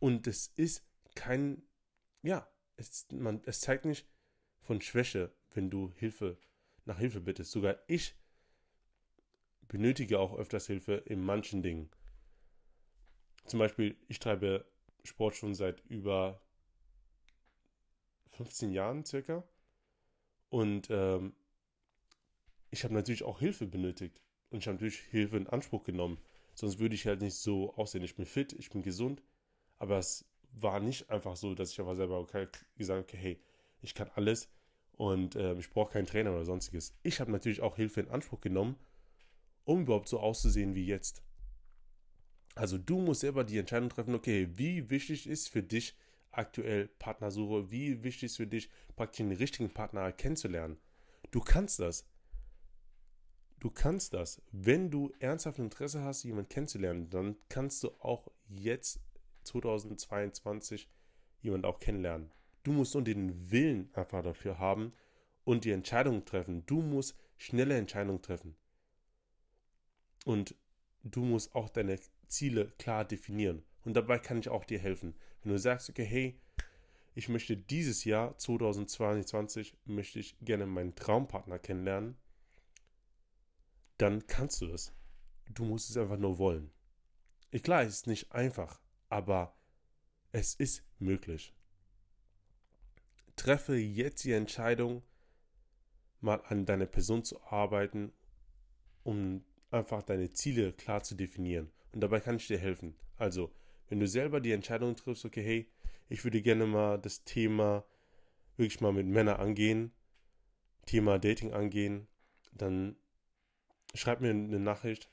Und 0.00 0.26
es 0.26 0.48
ist 0.48 0.86
kein, 1.14 1.62
ja, 2.22 2.46
es, 2.76 3.06
man, 3.10 3.40
es 3.46 3.60
zeigt 3.60 3.86
nicht 3.86 4.06
von 4.60 4.82
Schwäche, 4.82 5.34
wenn 5.52 5.70
du 5.70 5.92
Hilfe, 5.94 6.38
nach 6.84 6.98
Hilfe 6.98 7.22
bittest. 7.22 7.52
Sogar 7.52 7.78
ich 7.86 8.16
benötige 9.62 10.18
auch 10.18 10.36
öfters 10.36 10.66
Hilfe 10.66 10.96
in 11.06 11.24
manchen 11.24 11.62
Dingen. 11.62 11.90
Zum 13.46 13.60
Beispiel, 13.60 13.96
ich 14.08 14.18
treibe 14.18 14.70
Sport 15.04 15.36
schon 15.36 15.54
seit 15.54 15.84
über 15.86 16.40
15 18.32 18.72
Jahren 18.72 19.04
circa. 19.04 19.44
Und 20.48 20.88
ähm, 20.90 21.34
ich 22.70 22.84
habe 22.84 22.94
natürlich 22.94 23.22
auch 23.24 23.38
Hilfe 23.38 23.66
benötigt. 23.66 24.20
Und 24.50 24.58
ich 24.58 24.66
habe 24.66 24.74
natürlich 24.76 25.00
Hilfe 25.00 25.36
in 25.36 25.46
Anspruch 25.46 25.84
genommen. 25.84 26.18
Sonst 26.54 26.78
würde 26.78 26.94
ich 26.94 27.06
halt 27.06 27.22
nicht 27.22 27.36
so 27.36 27.74
aussehen. 27.74 28.04
Ich 28.04 28.14
bin 28.14 28.26
fit, 28.26 28.52
ich 28.52 28.70
bin 28.70 28.82
gesund. 28.82 29.22
Aber 29.78 29.98
es 29.98 30.24
war 30.52 30.80
nicht 30.80 31.10
einfach 31.10 31.36
so, 31.36 31.54
dass 31.54 31.72
ich 31.72 31.80
aber 31.80 31.96
selber 31.96 32.18
okay, 32.20 32.48
gesagt 32.76 32.98
habe, 32.98 33.02
okay, 33.02 33.16
hey, 33.16 33.40
ich 33.80 33.94
kann 33.94 34.10
alles 34.14 34.48
und 34.92 35.34
äh, 35.34 35.54
ich 35.54 35.70
brauche 35.70 35.92
keinen 35.92 36.06
Trainer 36.06 36.32
oder 36.32 36.44
sonstiges. 36.44 36.94
Ich 37.02 37.20
habe 37.20 37.32
natürlich 37.32 37.62
auch 37.62 37.76
Hilfe 37.76 38.00
in 38.00 38.08
Anspruch 38.08 38.40
genommen, 38.40 38.76
um 39.64 39.82
überhaupt 39.82 40.08
so 40.08 40.20
auszusehen 40.20 40.74
wie 40.74 40.86
jetzt. 40.86 41.22
Also 42.54 42.78
du 42.78 42.98
musst 42.98 43.20
selber 43.20 43.44
die 43.44 43.58
Entscheidung 43.58 43.88
treffen, 43.88 44.14
okay, 44.14 44.48
wie 44.54 44.90
wichtig 44.90 45.26
ist 45.26 45.48
für 45.48 45.62
dich 45.62 45.96
aktuell 46.30 46.88
Partnersuche, 46.98 47.70
wie 47.70 48.02
wichtig 48.02 48.24
ist 48.24 48.36
für 48.36 48.46
dich 48.46 48.68
praktisch 48.96 49.18
den 49.18 49.32
richtigen 49.32 49.70
Partner 49.70 50.12
kennenzulernen. 50.12 50.78
Du 51.30 51.40
kannst 51.40 51.78
das. 51.80 52.06
Du 53.58 53.70
kannst 53.70 54.12
das. 54.12 54.42
Wenn 54.50 54.90
du 54.90 55.12
ernsthaft 55.20 55.58
Interesse 55.58 56.02
hast, 56.02 56.24
jemanden 56.24 56.48
kennenzulernen, 56.48 57.08
dann 57.10 57.36
kannst 57.48 57.82
du 57.84 57.90
auch 58.00 58.28
jetzt 58.48 59.00
2022 59.44 60.88
jemanden 61.40 61.66
auch 61.66 61.78
kennenlernen. 61.78 62.32
Du 62.64 62.72
musst 62.72 62.94
nur 62.94 63.04
den 63.04 63.50
Willen 63.50 63.90
einfach 63.94 64.22
dafür 64.22 64.58
haben 64.58 64.92
und 65.44 65.64
die 65.64 65.72
Entscheidung 65.72 66.24
treffen. 66.24 66.64
Du 66.66 66.80
musst 66.80 67.16
schnelle 67.36 67.76
Entscheidungen 67.76 68.22
treffen. 68.22 68.56
Und 70.24 70.54
du 71.02 71.22
musst 71.24 71.54
auch 71.54 71.68
deine 71.68 71.98
Ziele 72.28 72.72
klar 72.78 73.04
definieren. 73.04 73.62
Und 73.84 73.94
dabei 73.94 74.18
kann 74.18 74.38
ich 74.38 74.48
auch 74.48 74.64
dir 74.64 74.78
helfen. 74.78 75.14
Wenn 75.42 75.52
du 75.52 75.58
sagst, 75.58 75.90
okay, 75.90 76.04
hey, 76.04 76.40
ich 77.14 77.28
möchte 77.28 77.56
dieses 77.56 78.04
Jahr 78.04 78.38
2022 78.38 79.76
möchte 79.84 80.18
ich 80.18 80.36
gerne 80.40 80.66
meinen 80.66 80.94
Traumpartner 80.94 81.58
kennenlernen, 81.58 82.16
dann 83.98 84.26
kannst 84.26 84.60
du 84.60 84.66
das. 84.66 84.92
Du 85.50 85.64
musst 85.64 85.90
es 85.90 85.96
einfach 85.96 86.16
nur 86.16 86.38
wollen. 86.38 86.70
Klar, 87.62 87.82
es 87.82 87.94
ist 87.94 88.06
nicht 88.06 88.32
einfach, 88.32 88.80
aber 89.10 89.54
es 90.30 90.54
ist 90.54 90.84
möglich. 90.98 91.52
Treffe 93.36 93.76
jetzt 93.76 94.24
die 94.24 94.32
Entscheidung, 94.32 95.02
mal 96.20 96.40
an 96.46 96.64
deiner 96.64 96.86
Person 96.86 97.24
zu 97.24 97.42
arbeiten, 97.42 98.12
um 99.02 99.44
einfach 99.70 100.02
deine 100.02 100.32
Ziele 100.32 100.72
klar 100.72 101.02
zu 101.02 101.14
definieren. 101.14 101.70
Und 101.92 102.00
dabei 102.00 102.20
kann 102.20 102.36
ich 102.36 102.46
dir 102.46 102.58
helfen. 102.58 102.94
Also, 103.16 103.52
wenn 103.88 104.00
du 104.00 104.06
selber 104.06 104.40
die 104.40 104.52
Entscheidung 104.52 104.96
triffst, 104.96 105.24
okay, 105.24 105.42
hey, 105.42 105.70
ich 106.08 106.24
würde 106.24 106.42
gerne 106.42 106.66
mal 106.66 106.98
das 106.98 107.24
Thema 107.24 107.84
wirklich 108.56 108.80
mal 108.80 108.92
mit 108.92 109.06
Männern 109.06 109.40
angehen, 109.40 109.92
Thema 110.86 111.18
Dating 111.18 111.52
angehen, 111.52 112.08
dann 112.52 112.96
schreib 113.94 114.20
mir 114.20 114.30
eine 114.30 114.60
Nachricht 114.60 115.10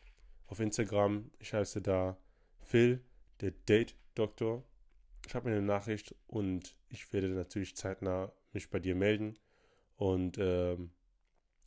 auf 0.47 0.59
Instagram. 0.59 1.31
Ich 1.39 1.53
heiße 1.53 1.81
da 1.81 2.17
Phil, 2.61 3.03
der 3.41 3.51
Date 3.51 3.95
Doktor. 4.15 4.63
Schreib 5.27 5.45
mir 5.45 5.51
eine 5.51 5.61
Nachricht 5.61 6.15
und 6.27 6.75
ich 6.89 7.11
werde 7.13 7.29
natürlich 7.29 7.75
zeitnah 7.75 8.31
mich 8.51 8.69
bei 8.69 8.79
dir 8.79 8.95
melden. 8.95 9.37
Und 9.95 10.37
ähm, 10.39 10.91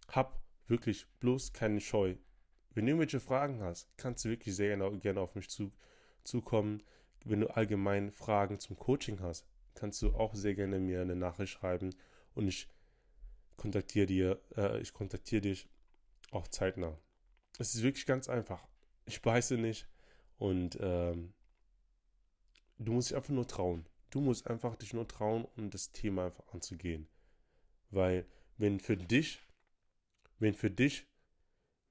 hab 0.09 0.43
wirklich 0.67 1.07
bloß 1.21 1.53
keine 1.53 1.81
Scheu. 1.81 2.17
Wenn 2.75 2.87
du 2.87 2.93
irgendwelche 2.93 3.21
Fragen 3.21 3.61
hast, 3.63 3.89
kannst 3.97 4.25
du 4.25 4.31
wirklich 4.31 4.55
sehr 4.55 4.77
gerne, 4.77 4.99
gerne 4.99 5.21
auf 5.21 5.35
mich 5.35 5.49
zu, 5.49 5.73
zukommen. 6.25 6.83
Wenn 7.25 7.41
du 7.41 7.55
allgemein 7.55 8.11
Fragen 8.11 8.59
zum 8.59 8.77
Coaching 8.79 9.21
hast, 9.21 9.47
kannst 9.75 10.01
du 10.03 10.15
auch 10.15 10.35
sehr 10.35 10.55
gerne 10.55 10.81
mir 10.81 11.03
eine 11.03 11.17
Nachricht 11.17 11.53
schreiben 11.53 11.95
und 12.35 12.49
ich 12.49 12.69
kontaktiere 13.57 14.07
dir, 14.07 14.41
äh, 14.57 14.81
ich 14.81 14.93
kontaktiere 14.93 15.43
dich 15.43 15.69
auch 16.31 16.49
zeitnah. 16.49 16.99
Es 17.59 17.75
ist 17.75 17.83
wirklich 17.83 18.07
ganz 18.07 18.29
einfach. 18.29 18.67
Ich 19.05 19.23
beiße 19.23 19.57
nicht 19.59 19.87
und 20.39 20.79
ähm, 20.81 21.35
du 22.79 22.93
musst 22.93 23.11
dich 23.11 23.17
einfach 23.17 23.35
nur 23.35 23.47
trauen. 23.47 23.87
Du 24.11 24.21
musst 24.21 24.47
einfach 24.47 24.77
dich 24.77 24.93
nur 24.95 25.07
trauen, 25.07 25.47
um 25.57 25.71
das 25.71 25.93
Thema 25.93 26.27
einfach 26.27 26.53
anzugehen. 26.53 27.07
Weil 27.91 28.27
wenn 28.57 28.81
für 28.81 28.97
dich, 28.97 29.41
wenn 30.39 30.55
für 30.55 30.71
dich 30.71 31.07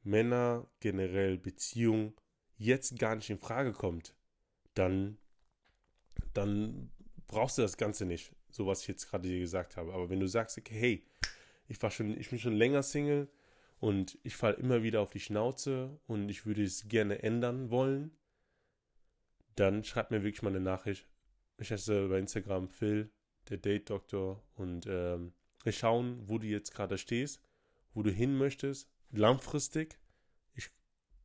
Männer 0.04 0.68
generell 0.80 1.38
Beziehung 1.38 2.14
jetzt 2.58 2.98
gar 3.00 3.16
nicht 3.16 3.30
in 3.30 3.40
Frage 3.40 3.74
kommt, 3.74 4.16
dann, 4.74 5.18
dann 6.34 6.92
brauchst 7.28 7.58
du 7.58 7.62
das 7.62 7.78
Ganze 7.78 8.06
nicht, 8.06 8.34
so 8.50 8.68
was 8.68 8.82
ich 8.82 8.88
jetzt 8.88 9.10
gerade 9.10 9.28
dir 9.28 9.40
gesagt 9.40 9.78
habe. 9.78 9.94
Aber 9.94 10.10
wenn 10.10 10.20
du 10.20 10.28
sagst, 10.28 10.58
okay, 10.58 10.76
hey, 10.76 11.06
ich 11.68 11.82
war 11.82 11.92
schon, 11.92 12.20
ich 12.20 12.30
bin 12.30 12.40
schon 12.40 12.56
länger 12.56 12.84
Single 12.84 13.30
und 13.80 14.20
ich 14.24 14.36
falle 14.36 14.58
immer 14.58 14.84
wieder 14.84 15.02
auf 15.02 15.12
die 15.12 15.20
Schnauze 15.20 16.00
und 16.08 16.30
ich 16.30 16.46
würde 16.46 16.64
es 16.64 16.88
gerne 16.88 17.24
ändern 17.24 17.72
wollen, 17.72 18.12
dann 19.56 19.84
schreib 19.84 20.12
mir 20.12 20.24
wirklich 20.24 20.44
mal 20.44 20.50
eine 20.50 20.60
Nachricht. 20.60 21.08
Ich 21.58 21.72
heiße 21.72 22.08
bei 22.08 22.20
Instagram 22.20 22.70
Phil, 22.70 23.12
der 23.50 23.58
Date 23.58 23.90
Doktor 23.90 24.44
und 24.56 24.86
ähm, 24.88 25.34
wir 25.64 25.72
schauen, 25.72 26.22
wo 26.28 26.38
du 26.38 26.48
jetzt 26.48 26.74
gerade 26.74 26.98
stehst, 26.98 27.42
wo 27.94 28.04
du 28.04 28.12
hin 28.12 28.38
möchtest 28.38 28.91
langfristig, 29.12 30.00
ich, 30.54 30.70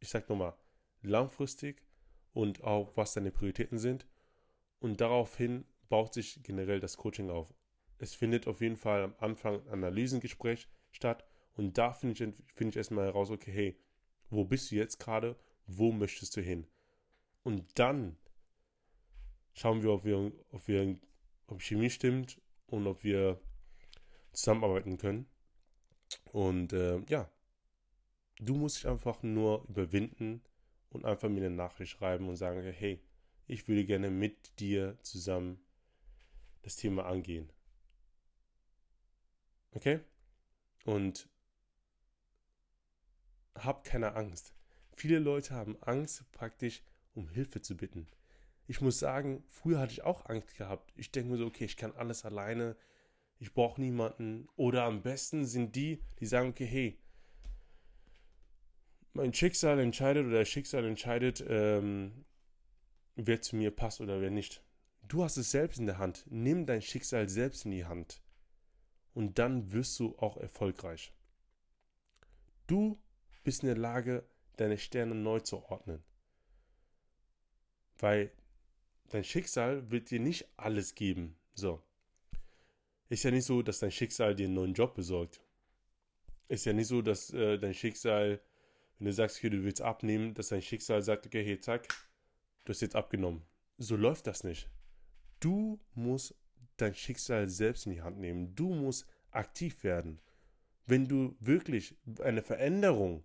ich 0.01 0.09
sag 0.09 0.29
nochmal, 0.29 0.55
langfristig 1.03 1.83
und 2.33 2.63
auch 2.65 2.97
was 2.97 3.15
deine 3.15 3.31
Prioritäten 3.31 3.79
sind. 3.79 4.07
Und 4.79 5.01
daraufhin 5.01 5.65
baut 5.89 6.13
sich 6.15 6.43
generell 6.43 6.81
das 6.81 6.97
Coaching 6.97 7.31
auf. 7.31 7.55
Es 7.99 8.15
findet 8.15 8.47
auf 8.47 8.61
jeden 8.61 8.77
Fall 8.77 9.05
am 9.05 9.15
Anfang 9.19 9.61
ein 9.63 9.85
Analysengespräch 9.85 10.69
statt 10.91 11.25
und 11.55 11.79
da 11.79 11.93
finde 11.93 12.13
ich, 12.13 12.35
find 12.55 12.71
ich 12.71 12.77
erstmal 12.77 13.07
heraus, 13.07 13.31
okay, 13.31 13.51
hey, 13.51 13.81
wo 14.29 14.45
bist 14.45 14.71
du 14.71 14.77
jetzt 14.77 14.99
gerade? 14.99 15.37
Wo 15.67 15.93
möchtest 15.93 16.37
du 16.37 16.43
hin? 16.43 16.67
Und 17.43 17.79
dann 17.79 18.17
schauen 19.55 19.83
wir, 19.83 19.93
ob 19.93 20.05
wir, 20.05 20.33
ob 20.51 20.69
wir, 20.69 20.99
ob 21.47 21.63
Chemie 21.63 21.91
stimmt 21.91 22.41
und 22.67 22.87
ob 22.87 23.05
wir 23.05 23.41
zusammenarbeiten 24.33 24.99
können. 24.99 25.27
Und 26.33 26.73
äh, 26.73 27.01
ja, 27.09 27.31
Du 28.39 28.55
musst 28.55 28.77
dich 28.77 28.87
einfach 28.87 29.23
nur 29.23 29.65
überwinden 29.69 30.43
und 30.91 31.05
einfach 31.05 31.29
mir 31.29 31.45
eine 31.45 31.51
Nachricht 31.51 31.93
schreiben 31.93 32.29
und 32.29 32.37
sagen, 32.37 32.63
hey, 32.63 33.01
ich 33.47 33.69
würde 33.69 33.85
gerne 33.85 34.11
mit 34.11 34.59
dir 34.59 34.99
zusammen 35.03 35.59
das 36.63 36.77
Thema 36.77 37.07
angehen. 37.07 37.51
Okay? 39.73 40.01
Und 40.85 41.29
hab 43.55 43.85
keine 43.85 44.15
Angst. 44.15 44.53
Viele 44.93 45.19
Leute 45.19 45.55
haben 45.55 45.81
Angst, 45.83 46.31
praktisch 46.33 46.83
um 47.15 47.29
Hilfe 47.29 47.63
zu 47.63 47.77
bitten. 47.77 48.07
Ich 48.67 48.81
muss 48.81 48.99
sagen, 48.99 49.45
früher 49.49 49.79
hatte 49.79 49.93
ich 49.93 50.03
auch 50.03 50.27
Angst 50.27 50.57
gehabt. 50.57 50.93
Ich 50.97 51.13
denke 51.13 51.31
mir 51.31 51.39
so, 51.39 51.47
okay, 51.47 51.65
ich 51.65 51.77
kann 51.77 51.95
alles 51.95 52.25
alleine, 52.25 52.77
ich 53.39 53.53
brauche 53.53 53.81
niemanden. 53.81 54.49
Oder 54.57 54.85
am 54.85 55.03
besten 55.03 55.45
sind 55.47 55.77
die, 55.77 56.03
die 56.19 56.27
sagen, 56.27 56.51
okay, 56.51 56.67
hey, 56.67 56.99
mein 59.17 59.35
Schicksal 59.35 59.79
entscheidet 59.81 60.27
oder 60.27 60.41
das 60.41 60.49
Schicksal 60.49 60.85
entscheidet, 60.85 61.45
ähm, 61.49 62.25
wer 63.17 63.41
zu 63.41 63.57
mir 63.57 63.71
passt 63.71 64.01
oder 64.01 64.21
wer 64.21 64.31
nicht. 64.31 64.63
Du 65.03 65.25
hast 65.25 65.37
es 65.37 65.51
selbst 65.51 65.79
in 65.79 65.87
der 65.87 65.99
Hand. 65.99 66.25
Nimm 66.29 66.67
dein 66.67 66.83
Schicksal 66.83 67.29
selbst 67.29 67.65
in 67.65 67.71
die 67.71 67.85
Hand. 67.85 68.21
Und 69.15 69.39
dann 69.39 69.73
wirst 69.73 69.99
du 69.99 70.17
auch 70.19 70.37
erfolgreich. 70.37 71.13
Du 72.67 73.01
bist 73.45 73.63
in 73.63 73.69
der 73.69 73.77
Lage, 73.77 74.29
deine 74.57 74.79
Sterne 74.79 75.15
neu 75.15 75.41
zu 75.41 75.63
ordnen. 75.65 76.03
Weil 77.99 78.31
dein 79.09 79.25
Schicksal 79.25 79.91
wird 79.91 80.11
dir 80.11 80.21
nicht 80.21 80.47
alles 80.57 80.95
geben. 80.95 81.37
So. 81.55 81.83
Ist 83.09 83.23
ja 83.23 83.31
nicht 83.31 83.45
so, 83.45 83.63
dass 83.63 83.79
dein 83.79 83.93
Schicksal 83.93 84.35
dir 84.35 84.47
einen 84.47 84.55
neuen 84.55 84.75
Job 84.75 84.95
besorgt. 84.95 85.41
Ist 86.49 86.67
ja 86.67 86.73
nicht 86.73 86.89
so, 86.89 87.03
dass 87.03 87.33
äh, 87.33 87.59
dein 87.59 87.75
Schicksal, 87.75 88.41
wenn 88.99 89.07
du 89.07 89.13
sagst, 89.13 89.39
okay, 89.39 89.51
du 89.51 89.63
willst 89.63 89.83
abnehmen, 89.83 90.35
dass 90.35 90.49
dein 90.49 90.63
Schicksal 90.63 91.03
sagt, 91.03 91.27
okay, 91.27 91.45
hey, 91.45 91.61
zack, 91.61 91.87
du 92.65 92.71
hast 92.71 92.81
jetzt 92.81 92.97
abgenommen. 92.97 93.43
So 93.79 93.97
läuft 93.97 94.27
das 94.27 94.45
nicht. 94.45 94.71
Du 95.41 95.79
musst 95.95 96.35
dein 96.79 96.95
Schicksal 96.95 97.49
selbst 97.49 97.87
in 97.87 97.93
die 97.93 98.03
Hand 98.03 98.19
nehmen. 98.19 98.55
Du 98.55 98.75
musst 98.75 99.07
aktiv 99.31 99.85
werden. 99.85 100.21
Wenn 100.87 101.09
du 101.09 101.37
wirklich 101.41 101.97
eine 102.21 102.43
Veränderung 102.43 103.25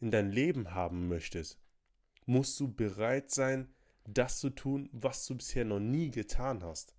in 0.00 0.10
dein 0.10 0.32
Leben 0.32 0.74
haben 0.74 1.08
möchtest, 1.08 1.60
musst 2.26 2.58
du 2.58 2.72
bereit 2.72 3.30
sein, 3.30 3.72
das 4.04 4.38
zu 4.38 4.50
tun, 4.50 4.88
was 4.92 5.26
du 5.26 5.36
bisher 5.36 5.64
noch 5.64 5.80
nie 5.80 6.10
getan 6.10 6.62
hast. 6.64 6.94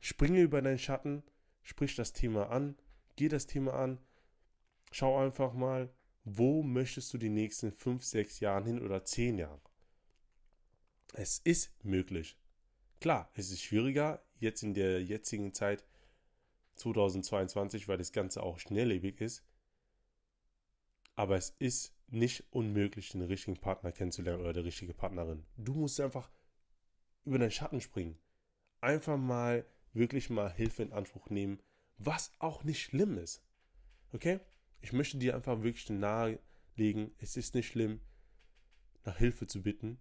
Springe 0.00 0.40
über 0.40 0.60
deinen 0.60 0.78
Schatten, 0.78 1.22
sprich 1.62 1.94
das 1.96 2.12
Thema 2.12 2.50
an, 2.50 2.76
geh 3.16 3.28
das 3.28 3.46
Thema 3.46 3.74
an, 3.74 3.98
schau 4.90 5.18
einfach 5.18 5.52
mal, 5.52 5.90
wo 6.36 6.62
möchtest 6.62 7.12
du 7.12 7.18
die 7.18 7.30
nächsten 7.30 7.72
5, 7.72 8.04
6 8.04 8.40
Jahre 8.40 8.64
hin 8.64 8.82
oder 8.82 9.04
10 9.04 9.38
Jahre. 9.38 9.60
Es 11.14 11.38
ist 11.38 11.72
möglich. 11.84 12.36
Klar, 13.00 13.30
es 13.34 13.50
ist 13.50 13.62
schwieriger 13.62 14.22
jetzt 14.38 14.62
in 14.62 14.74
der 14.74 15.02
jetzigen 15.02 15.54
Zeit 15.54 15.84
2022, 16.76 17.88
weil 17.88 17.98
das 17.98 18.12
Ganze 18.12 18.42
auch 18.42 18.58
schnelllebig 18.58 19.20
ist. 19.20 19.44
Aber 21.16 21.36
es 21.36 21.50
ist 21.58 21.94
nicht 22.08 22.44
unmöglich, 22.52 23.10
den 23.10 23.22
richtigen 23.22 23.56
Partner 23.56 23.92
kennenzulernen 23.92 24.42
oder 24.42 24.52
die 24.52 24.60
richtige 24.60 24.94
Partnerin. 24.94 25.44
Du 25.56 25.74
musst 25.74 26.00
einfach 26.00 26.30
über 27.24 27.38
deinen 27.38 27.50
Schatten 27.50 27.80
springen. 27.80 28.18
Einfach 28.80 29.16
mal 29.16 29.66
wirklich 29.92 30.30
mal 30.30 30.52
Hilfe 30.52 30.82
in 30.82 30.92
Anspruch 30.92 31.30
nehmen, 31.30 31.60
was 31.96 32.32
auch 32.38 32.64
nicht 32.64 32.80
schlimm 32.80 33.18
ist. 33.18 33.42
Okay? 34.12 34.40
Ich 34.80 34.92
möchte 34.92 35.18
dir 35.18 35.34
einfach 35.34 35.62
wirklich 35.62 35.90
nahelegen, 35.90 37.12
es 37.18 37.36
ist 37.36 37.54
nicht 37.54 37.68
schlimm, 37.68 38.00
nach 39.04 39.18
Hilfe 39.18 39.46
zu 39.46 39.62
bitten. 39.62 39.98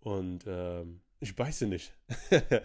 Und 0.00 0.44
ähm, 0.46 1.00
ich 1.18 1.34
beiße 1.34 1.66
nicht. 1.66 1.96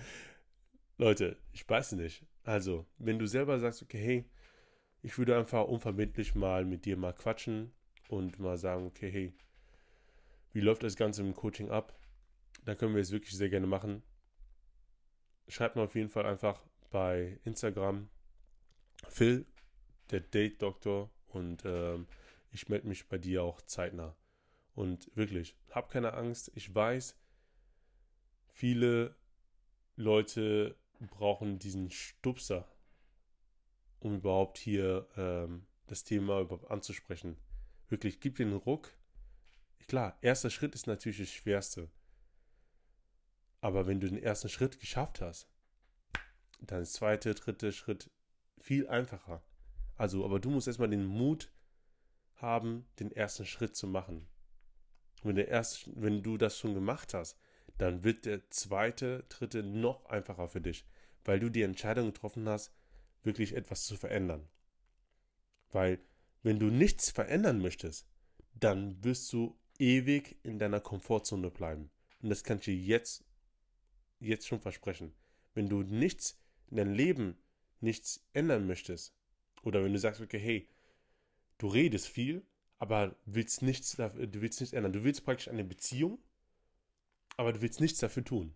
Leute, 0.97 1.37
ich 1.51 1.65
beiße 1.65 1.95
nicht. 1.95 2.25
Also, 2.43 2.85
wenn 2.97 3.17
du 3.17 3.25
selber 3.25 3.59
sagst, 3.59 3.81
okay, 3.81 3.97
hey, 3.97 4.25
ich 5.01 5.17
würde 5.17 5.37
einfach 5.37 5.65
unverbindlich 5.65 6.35
mal 6.35 6.65
mit 6.65 6.85
dir 6.85 6.97
mal 6.97 7.13
quatschen 7.13 7.71
und 8.09 8.39
mal 8.39 8.57
sagen, 8.57 8.85
okay, 8.85 9.11
hey, 9.11 9.33
wie 10.53 10.59
läuft 10.59 10.83
das 10.83 10.95
Ganze 10.95 11.21
im 11.21 11.33
Coaching 11.33 11.69
ab? 11.69 11.97
Dann 12.65 12.77
können 12.77 12.93
wir 12.93 13.01
es 13.01 13.11
wirklich 13.11 13.35
sehr 13.35 13.49
gerne 13.49 13.67
machen. 13.67 14.03
Schreibt 15.47 15.75
mir 15.75 15.83
auf 15.83 15.95
jeden 15.95 16.09
Fall 16.09 16.25
einfach 16.25 16.63
bei 16.91 17.39
Instagram 17.43 18.09
Phil, 19.07 19.45
der 20.11 20.19
Date 20.19 20.61
Doktor, 20.61 21.09
und 21.33 21.63
ähm, 21.65 22.07
ich 22.51 22.69
melde 22.69 22.87
mich 22.87 23.07
bei 23.07 23.17
dir 23.17 23.43
auch 23.43 23.61
zeitnah. 23.61 24.15
Und 24.73 25.15
wirklich, 25.15 25.55
hab 25.69 25.89
keine 25.89 26.13
Angst. 26.13 26.51
Ich 26.55 26.73
weiß, 26.73 27.17
viele 28.47 29.15
Leute 29.95 30.75
brauchen 30.99 31.59
diesen 31.59 31.89
Stupser, 31.91 32.67
um 33.99 34.15
überhaupt 34.15 34.57
hier 34.57 35.07
ähm, 35.17 35.65
das 35.87 36.03
Thema 36.03 36.41
überhaupt 36.41 36.69
anzusprechen. 36.71 37.37
Wirklich, 37.89 38.19
gib 38.19 38.35
den 38.35 38.53
Ruck. 38.53 38.91
Klar, 39.87 40.17
erster 40.21 40.49
Schritt 40.49 40.75
ist 40.75 40.87
natürlich 40.87 41.19
das 41.19 41.31
Schwerste. 41.31 41.89
Aber 43.59 43.87
wenn 43.87 43.99
du 43.99 44.07
den 44.07 44.21
ersten 44.21 44.49
Schritt 44.49 44.79
geschafft 44.79 45.21
hast, 45.21 45.47
dann 46.61 46.81
ist 46.81 46.93
der 46.93 46.99
zweite, 46.99 47.35
dritte 47.35 47.71
Schritt 47.71 48.09
viel 48.59 48.87
einfacher. 48.87 49.43
Also, 49.97 50.25
aber 50.25 50.39
du 50.39 50.49
musst 50.49 50.67
erstmal 50.67 50.89
den 50.89 51.05
Mut 51.05 51.51
haben, 52.35 52.85
den 52.99 53.11
ersten 53.11 53.45
Schritt 53.45 53.75
zu 53.75 53.87
machen. 53.87 54.27
wenn, 55.23 55.35
der 55.35 55.47
erste, 55.47 55.91
wenn 55.95 56.23
du 56.23 56.37
das 56.37 56.57
schon 56.57 56.73
gemacht 56.73 57.13
hast, 57.13 57.37
dann 57.77 58.03
wird 58.03 58.25
der 58.25 58.49
zweite, 58.49 59.25
dritte 59.29 59.63
noch 59.63 60.05
einfacher 60.05 60.49
für 60.49 60.61
dich, 60.61 60.85
weil 61.23 61.39
du 61.39 61.49
die 61.49 61.61
Entscheidung 61.61 62.07
getroffen 62.07 62.47
hast, 62.47 62.73
wirklich 63.23 63.55
etwas 63.55 63.85
zu 63.85 63.95
verändern. 63.95 64.47
Weil, 65.71 65.99
wenn 66.43 66.59
du 66.59 66.67
nichts 66.67 67.11
verändern 67.11 67.61
möchtest, 67.61 68.07
dann 68.53 69.03
wirst 69.03 69.31
du 69.31 69.57
ewig 69.79 70.37
in 70.43 70.59
deiner 70.59 70.79
Komfortzone 70.79 71.49
bleiben. 71.49 71.91
Und 72.21 72.29
das 72.29 72.43
kann 72.43 72.57
ich 72.57 72.65
dir 72.65 72.75
jetzt, 72.75 73.23
jetzt 74.19 74.47
schon 74.47 74.59
versprechen. 74.59 75.13
Wenn 75.53 75.69
du 75.69 75.81
nichts 75.83 76.39
in 76.69 76.77
deinem 76.77 76.93
Leben, 76.93 77.37
nichts 77.79 78.23
ändern 78.33 78.67
möchtest, 78.67 79.15
oder 79.61 79.83
wenn 79.83 79.93
du 79.93 79.99
sagst, 79.99 80.21
okay, 80.21 80.39
hey, 80.39 80.67
du 81.57 81.67
redest 81.67 82.07
viel, 82.07 82.45
aber 82.79 83.15
willst 83.25 83.61
nichts, 83.61 83.95
du 83.95 84.41
willst 84.41 84.59
nichts 84.59 84.73
ändern. 84.73 84.93
Du 84.93 85.03
willst 85.03 85.23
praktisch 85.23 85.47
eine 85.49 85.63
Beziehung, 85.63 86.17
aber 87.37 87.53
du 87.53 87.61
willst 87.61 87.79
nichts 87.79 87.99
dafür 87.99 88.23
tun. 88.23 88.55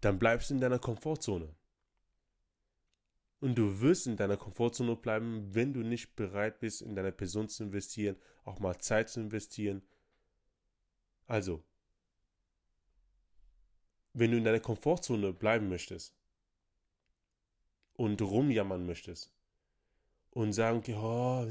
Dann 0.00 0.18
bleibst 0.18 0.50
du 0.50 0.54
in 0.54 0.60
deiner 0.60 0.78
Komfortzone. 0.78 1.54
Und 3.40 3.56
du 3.56 3.80
wirst 3.80 4.06
in 4.06 4.16
deiner 4.16 4.36
Komfortzone 4.36 4.96
bleiben, 4.96 5.54
wenn 5.54 5.74
du 5.74 5.80
nicht 5.80 6.16
bereit 6.16 6.60
bist, 6.60 6.80
in 6.80 6.94
deine 6.94 7.12
Person 7.12 7.48
zu 7.48 7.64
investieren, 7.64 8.16
auch 8.44 8.60
mal 8.60 8.78
Zeit 8.78 9.10
zu 9.10 9.20
investieren. 9.20 9.82
Also, 11.26 11.64
wenn 14.14 14.30
du 14.30 14.38
in 14.38 14.44
deiner 14.44 14.60
Komfortzone 14.60 15.32
bleiben 15.32 15.68
möchtest 15.68 16.14
und 17.94 18.22
rumjammern 18.22 18.86
möchtest 18.86 19.34
und 20.32 20.52
sagen, 20.52 20.78
okay, 20.78 20.94
oh, 20.94 21.46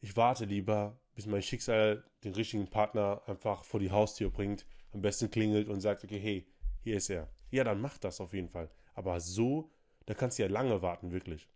ich 0.00 0.16
warte 0.16 0.44
lieber, 0.46 0.98
bis 1.14 1.26
mein 1.26 1.42
Schicksal 1.42 2.04
den 2.24 2.34
richtigen 2.34 2.68
Partner 2.68 3.22
einfach 3.26 3.64
vor 3.64 3.80
die 3.80 3.90
Haustür 3.90 4.30
bringt, 4.30 4.66
am 4.92 5.02
besten 5.02 5.30
klingelt 5.30 5.68
und 5.68 5.80
sagt, 5.80 6.04
okay, 6.04 6.18
hey, 6.18 6.46
hier 6.82 6.96
ist 6.96 7.10
er. 7.10 7.28
Ja, 7.50 7.64
dann 7.64 7.80
mach 7.80 7.98
das 7.98 8.20
auf 8.20 8.32
jeden 8.32 8.48
Fall. 8.48 8.70
Aber 8.94 9.20
so, 9.20 9.70
da 10.06 10.14
kannst 10.14 10.38
du 10.38 10.42
ja 10.42 10.48
lange 10.48 10.80
warten, 10.82 11.12
wirklich. 11.12 11.48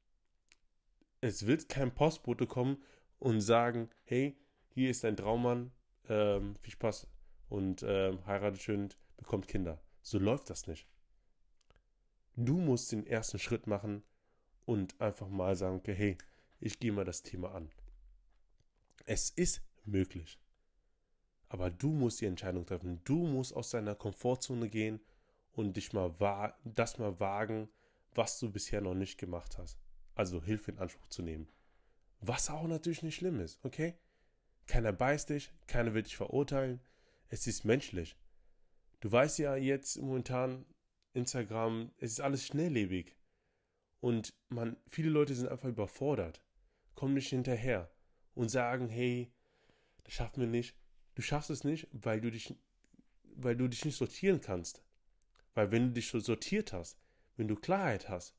Es 1.22 1.46
wird 1.46 1.68
kein 1.68 1.94
Postbote 1.94 2.46
kommen 2.46 2.82
und 3.18 3.40
sagen, 3.40 3.88
hey, 4.04 4.36
hier 4.68 4.90
ist 4.90 5.04
dein 5.04 5.16
Traummann, 5.16 5.72
ähm, 6.08 6.56
viel 6.60 6.72
Spaß 6.72 7.06
und 7.48 7.82
ähm, 7.86 8.24
heiratet 8.26 8.60
schön, 8.60 8.88
bekommt 9.16 9.48
Kinder. 9.48 9.80
So 10.02 10.18
läuft 10.18 10.50
das 10.50 10.66
nicht. 10.66 10.86
Du 12.36 12.58
musst 12.58 12.92
den 12.92 13.06
ersten 13.06 13.38
Schritt 13.38 13.66
machen 13.66 14.02
und 14.64 15.00
einfach 15.00 15.28
mal 15.28 15.56
sagen, 15.56 15.76
okay, 15.76 15.94
hey, 15.94 16.18
ich 16.60 16.78
gehe 16.78 16.92
mal 16.92 17.04
das 17.04 17.22
Thema 17.22 17.54
an. 17.54 17.70
Es 19.06 19.30
ist 19.30 19.62
möglich. 19.84 20.38
Aber 21.48 21.70
du 21.70 21.90
musst 21.90 22.20
die 22.20 22.26
Entscheidung 22.26 22.64
treffen. 22.64 23.00
Du 23.04 23.26
musst 23.26 23.54
aus 23.54 23.70
deiner 23.70 23.94
Komfortzone 23.94 24.68
gehen 24.68 25.00
und 25.52 25.76
dich 25.76 25.92
mal 25.92 26.54
das 26.64 26.98
mal 26.98 27.18
wagen, 27.18 27.68
was 28.14 28.38
du 28.38 28.50
bisher 28.50 28.80
noch 28.80 28.94
nicht 28.94 29.18
gemacht 29.18 29.58
hast. 29.58 29.78
Also 30.14 30.42
Hilfe 30.42 30.72
in 30.72 30.78
Anspruch 30.78 31.08
zu 31.08 31.22
nehmen. 31.22 31.48
Was 32.20 32.50
auch 32.50 32.66
natürlich 32.66 33.02
nicht 33.02 33.16
schlimm 33.16 33.40
ist, 33.40 33.58
okay? 33.64 33.94
Keiner 34.66 34.92
beißt 34.92 35.30
dich, 35.30 35.50
keiner 35.66 35.94
wird 35.94 36.06
dich 36.06 36.16
verurteilen. 36.16 36.80
Es 37.28 37.46
ist 37.46 37.64
menschlich. 37.64 38.16
Du 39.00 39.10
weißt 39.10 39.38
ja 39.38 39.56
jetzt 39.56 39.96
momentan, 40.00 40.66
Instagram, 41.14 41.90
es 41.98 42.12
ist 42.12 42.20
alles 42.20 42.46
schnelllebig. 42.46 43.16
Und 44.00 44.34
man, 44.48 44.76
viele 44.88 45.10
Leute 45.10 45.34
sind 45.34 45.48
einfach 45.48 45.68
überfordert, 45.68 46.42
kommen 46.94 47.14
nicht 47.14 47.28
hinterher 47.28 47.90
und 48.34 48.48
sagen, 48.48 48.88
hey, 48.88 49.32
das 50.04 50.14
schaffen 50.14 50.40
wir 50.40 50.48
nicht. 50.48 50.74
Du 51.14 51.22
schaffst 51.22 51.50
es 51.50 51.64
nicht, 51.64 51.88
weil 51.92 52.20
du 52.20 52.30
dich, 52.30 52.54
weil 53.36 53.56
du 53.56 53.68
dich 53.68 53.84
nicht 53.84 53.96
sortieren 53.96 54.40
kannst. 54.40 54.82
Weil 55.54 55.70
wenn 55.70 55.88
du 55.88 55.92
dich 55.92 56.08
so 56.08 56.20
sortiert 56.20 56.72
hast, 56.72 56.98
wenn 57.36 57.48
du 57.48 57.56
Klarheit 57.56 58.08
hast, 58.08 58.34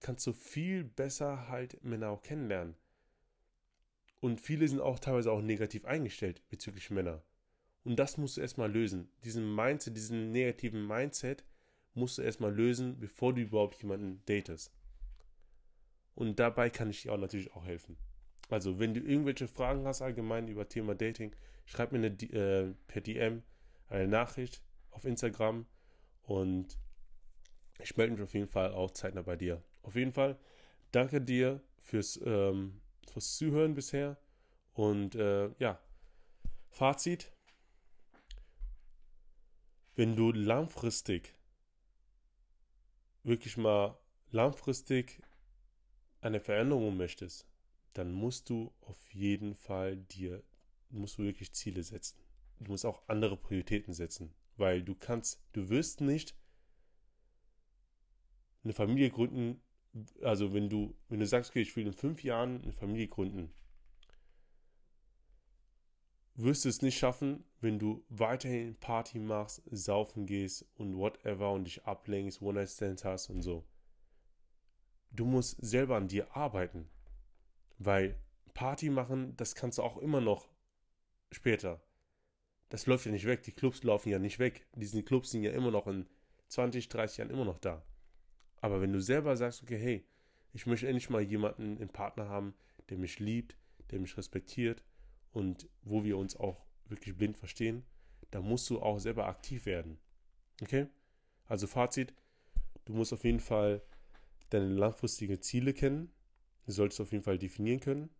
kannst 0.00 0.26
du 0.26 0.32
viel 0.32 0.84
besser 0.84 1.48
halt 1.48 1.82
Männer 1.84 2.10
auch 2.10 2.22
kennenlernen. 2.22 2.74
Und 4.20 4.40
viele 4.40 4.66
sind 4.68 4.80
auch 4.80 4.98
teilweise 4.98 5.30
auch 5.30 5.42
negativ 5.42 5.84
eingestellt 5.84 6.42
bezüglich 6.48 6.90
Männer. 6.90 7.22
Und 7.84 7.96
das 7.96 8.16
musst 8.16 8.36
du 8.36 8.40
erstmal 8.40 8.72
lösen. 8.72 9.10
Diesen 9.22 9.54
Mindset, 9.54 9.96
diesen 9.96 10.30
negativen 10.30 10.86
Mindset 10.86 11.44
musst 11.92 12.18
du 12.18 12.22
erstmal 12.22 12.54
lösen, 12.54 12.98
bevor 12.98 13.34
du 13.34 13.42
überhaupt 13.42 13.82
jemanden 13.82 14.22
datest. 14.24 14.72
Und 16.14 16.38
dabei 16.38 16.70
kann 16.70 16.90
ich 16.90 17.02
dir 17.02 17.12
auch 17.12 17.18
natürlich 17.18 17.52
auch 17.54 17.64
helfen. 17.64 17.96
Also, 18.50 18.78
wenn 18.78 18.94
du 18.94 19.00
irgendwelche 19.00 19.48
Fragen 19.48 19.86
hast 19.86 20.02
allgemein 20.02 20.48
über 20.48 20.68
Thema 20.68 20.94
Dating, 20.94 21.34
schreib 21.66 21.92
mir 21.92 21.98
eine, 21.98 22.08
äh, 22.08 22.74
per 22.86 23.00
DM 23.00 23.42
eine 23.88 24.08
Nachricht 24.08 24.62
auf 24.90 25.04
Instagram 25.04 25.66
und 26.22 26.78
ich 27.80 27.96
melde 27.96 28.12
mich 28.12 28.22
auf 28.22 28.34
jeden 28.34 28.46
Fall 28.46 28.72
auch 28.72 28.90
zeitnah 28.90 29.22
bei 29.22 29.36
dir. 29.36 29.62
Auf 29.82 29.96
jeden 29.96 30.12
Fall 30.12 30.38
danke 30.92 31.20
dir 31.20 31.60
fürs, 31.80 32.20
ähm, 32.24 32.80
fürs 33.10 33.36
Zuhören 33.36 33.74
bisher 33.74 34.16
und 34.72 35.14
äh, 35.14 35.50
ja, 35.58 35.80
Fazit. 36.68 37.32
Wenn 39.96 40.16
du 40.16 40.32
langfristig, 40.32 41.36
wirklich 43.22 43.56
mal 43.56 43.96
langfristig 44.30 45.22
eine 46.24 46.40
Veränderung 46.40 46.96
möchtest, 46.96 47.46
dann 47.92 48.12
musst 48.12 48.48
du 48.50 48.72
auf 48.80 49.12
jeden 49.12 49.54
Fall 49.54 49.96
dir, 49.96 50.42
musst 50.90 51.18
du 51.18 51.22
wirklich 51.22 51.52
Ziele 51.52 51.82
setzen. 51.82 52.18
Du 52.60 52.72
musst 52.72 52.86
auch 52.86 53.02
andere 53.08 53.36
Prioritäten 53.36 53.92
setzen, 53.92 54.32
weil 54.56 54.82
du 54.82 54.94
kannst, 54.94 55.42
du 55.52 55.68
wirst 55.68 56.00
nicht 56.00 56.34
eine 58.62 58.72
Familie 58.72 59.10
gründen, 59.10 59.60
also 60.22 60.54
wenn 60.54 60.68
du, 60.68 60.96
wenn 61.08 61.20
du 61.20 61.26
sagst, 61.26 61.50
okay, 61.50 61.62
ich 61.62 61.76
will 61.76 61.86
in 61.86 61.92
fünf 61.92 62.24
Jahren 62.24 62.62
eine 62.62 62.72
Familie 62.72 63.08
gründen, 63.08 63.52
wirst 66.36 66.64
du 66.64 66.68
es 66.68 66.82
nicht 66.82 66.98
schaffen, 66.98 67.44
wenn 67.60 67.78
du 67.78 68.04
weiterhin 68.08 68.76
Party 68.76 69.18
machst, 69.18 69.62
saufen 69.70 70.26
gehst 70.26 70.66
und 70.76 70.96
whatever 70.96 71.52
und 71.52 71.64
dich 71.64 71.84
ablenkst, 71.84 72.42
One-Night-Stands 72.42 73.04
hast 73.04 73.30
und 73.30 73.42
so. 73.42 73.64
Du 75.14 75.24
musst 75.24 75.56
selber 75.64 75.96
an 75.96 76.08
dir 76.08 76.36
arbeiten. 76.36 76.88
Weil 77.78 78.18
Party 78.52 78.90
machen, 78.90 79.36
das 79.36 79.54
kannst 79.54 79.78
du 79.78 79.82
auch 79.82 79.98
immer 79.98 80.20
noch 80.20 80.48
später. 81.30 81.82
Das 82.68 82.86
läuft 82.86 83.06
ja 83.06 83.12
nicht 83.12 83.26
weg. 83.26 83.42
Die 83.44 83.52
Clubs 83.52 83.84
laufen 83.84 84.08
ja 84.08 84.18
nicht 84.18 84.38
weg. 84.38 84.66
Diese 84.74 85.02
Clubs 85.02 85.30
sind 85.30 85.42
ja 85.42 85.52
immer 85.52 85.70
noch 85.70 85.86
in 85.86 86.06
20, 86.48 86.88
30 86.88 87.18
Jahren 87.18 87.30
immer 87.30 87.44
noch 87.44 87.58
da. 87.58 87.84
Aber 88.56 88.80
wenn 88.80 88.92
du 88.92 89.00
selber 89.00 89.36
sagst, 89.36 89.62
okay, 89.62 89.78
hey, 89.78 90.06
ich 90.52 90.66
möchte 90.66 90.86
endlich 90.86 91.10
mal 91.10 91.22
jemanden, 91.22 91.76
einen 91.76 91.88
Partner 91.88 92.28
haben, 92.28 92.54
der 92.88 92.98
mich 92.98 93.18
liebt, 93.18 93.56
der 93.90 94.00
mich 94.00 94.16
respektiert 94.16 94.82
und 95.32 95.68
wo 95.82 96.04
wir 96.04 96.16
uns 96.16 96.36
auch 96.36 96.64
wirklich 96.86 97.16
blind 97.16 97.36
verstehen, 97.36 97.84
dann 98.30 98.44
musst 98.44 98.68
du 98.70 98.80
auch 98.80 98.98
selber 98.98 99.26
aktiv 99.26 99.66
werden. 99.66 99.98
Okay? 100.62 100.86
Also 101.46 101.66
Fazit, 101.66 102.14
du 102.84 102.94
musst 102.94 103.12
auf 103.12 103.24
jeden 103.24 103.40
Fall 103.40 103.82
deine 104.50 104.68
langfristigen 104.68 105.40
Ziele 105.42 105.72
kennen, 105.72 106.10
Du 106.66 106.72
solltest 106.72 107.00
auf 107.00 107.12
jeden 107.12 107.24
Fall 107.24 107.38
definieren 107.38 107.80
können. 107.80 108.10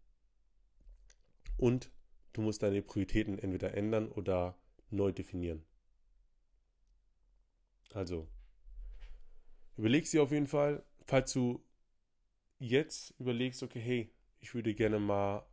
Und 1.57 1.91
du 2.33 2.43
musst 2.43 2.63
deine 2.63 2.83
Prioritäten 2.83 3.39
entweder 3.39 3.75
ändern 3.75 4.09
oder 4.09 4.59
neu 4.91 5.13
definieren. 5.13 5.65
Also, 7.93 8.29
überleg 9.77 10.07
sie 10.07 10.19
auf 10.19 10.33
jeden 10.33 10.49
Fall, 10.49 10.85
falls 11.07 11.33
du 11.33 11.65
jetzt 12.59 13.15
überlegst, 13.19 13.63
okay, 13.63 13.81
hey, 13.81 14.11
ich 14.41 14.55
würde 14.55 14.75
gerne 14.75 14.99
mal 14.99 15.47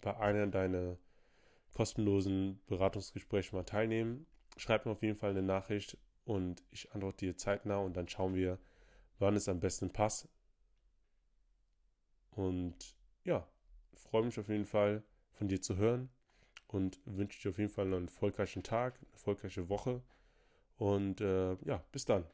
bei 0.00 0.16
einer 0.16 0.46
deiner 0.46 0.96
kostenlosen 1.74 2.60
Beratungsgespräche 2.66 3.54
mal 3.54 3.64
teilnehmen, 3.64 4.26
schreib 4.56 4.86
mir 4.86 4.92
auf 4.92 5.02
jeden 5.02 5.16
Fall 5.16 5.30
eine 5.30 5.42
Nachricht 5.42 5.98
und 6.24 6.62
ich 6.70 6.92
antworte 6.92 7.26
dir 7.26 7.36
zeitnah 7.36 7.78
und 7.78 7.96
dann 7.96 8.08
schauen 8.08 8.34
wir, 8.34 8.58
wann 9.18 9.36
es 9.36 9.48
am 9.48 9.60
besten 9.60 9.90
passt, 9.92 10.28
und 12.38 12.94
ja, 13.24 13.46
freue 13.94 14.22
mich 14.22 14.38
auf 14.38 14.48
jeden 14.48 14.64
Fall 14.64 15.02
von 15.32 15.48
dir 15.48 15.60
zu 15.60 15.76
hören 15.76 16.08
und 16.68 17.00
wünsche 17.04 17.40
dir 17.42 17.50
auf 17.50 17.58
jeden 17.58 17.70
Fall 17.70 17.86
einen 17.86 18.06
erfolgreichen 18.06 18.62
Tag, 18.62 18.96
eine 18.98 19.10
erfolgreiche 19.12 19.68
Woche. 19.68 20.02
Und 20.76 21.20
äh, 21.20 21.54
ja, 21.64 21.84
bis 21.90 22.04
dann. 22.04 22.24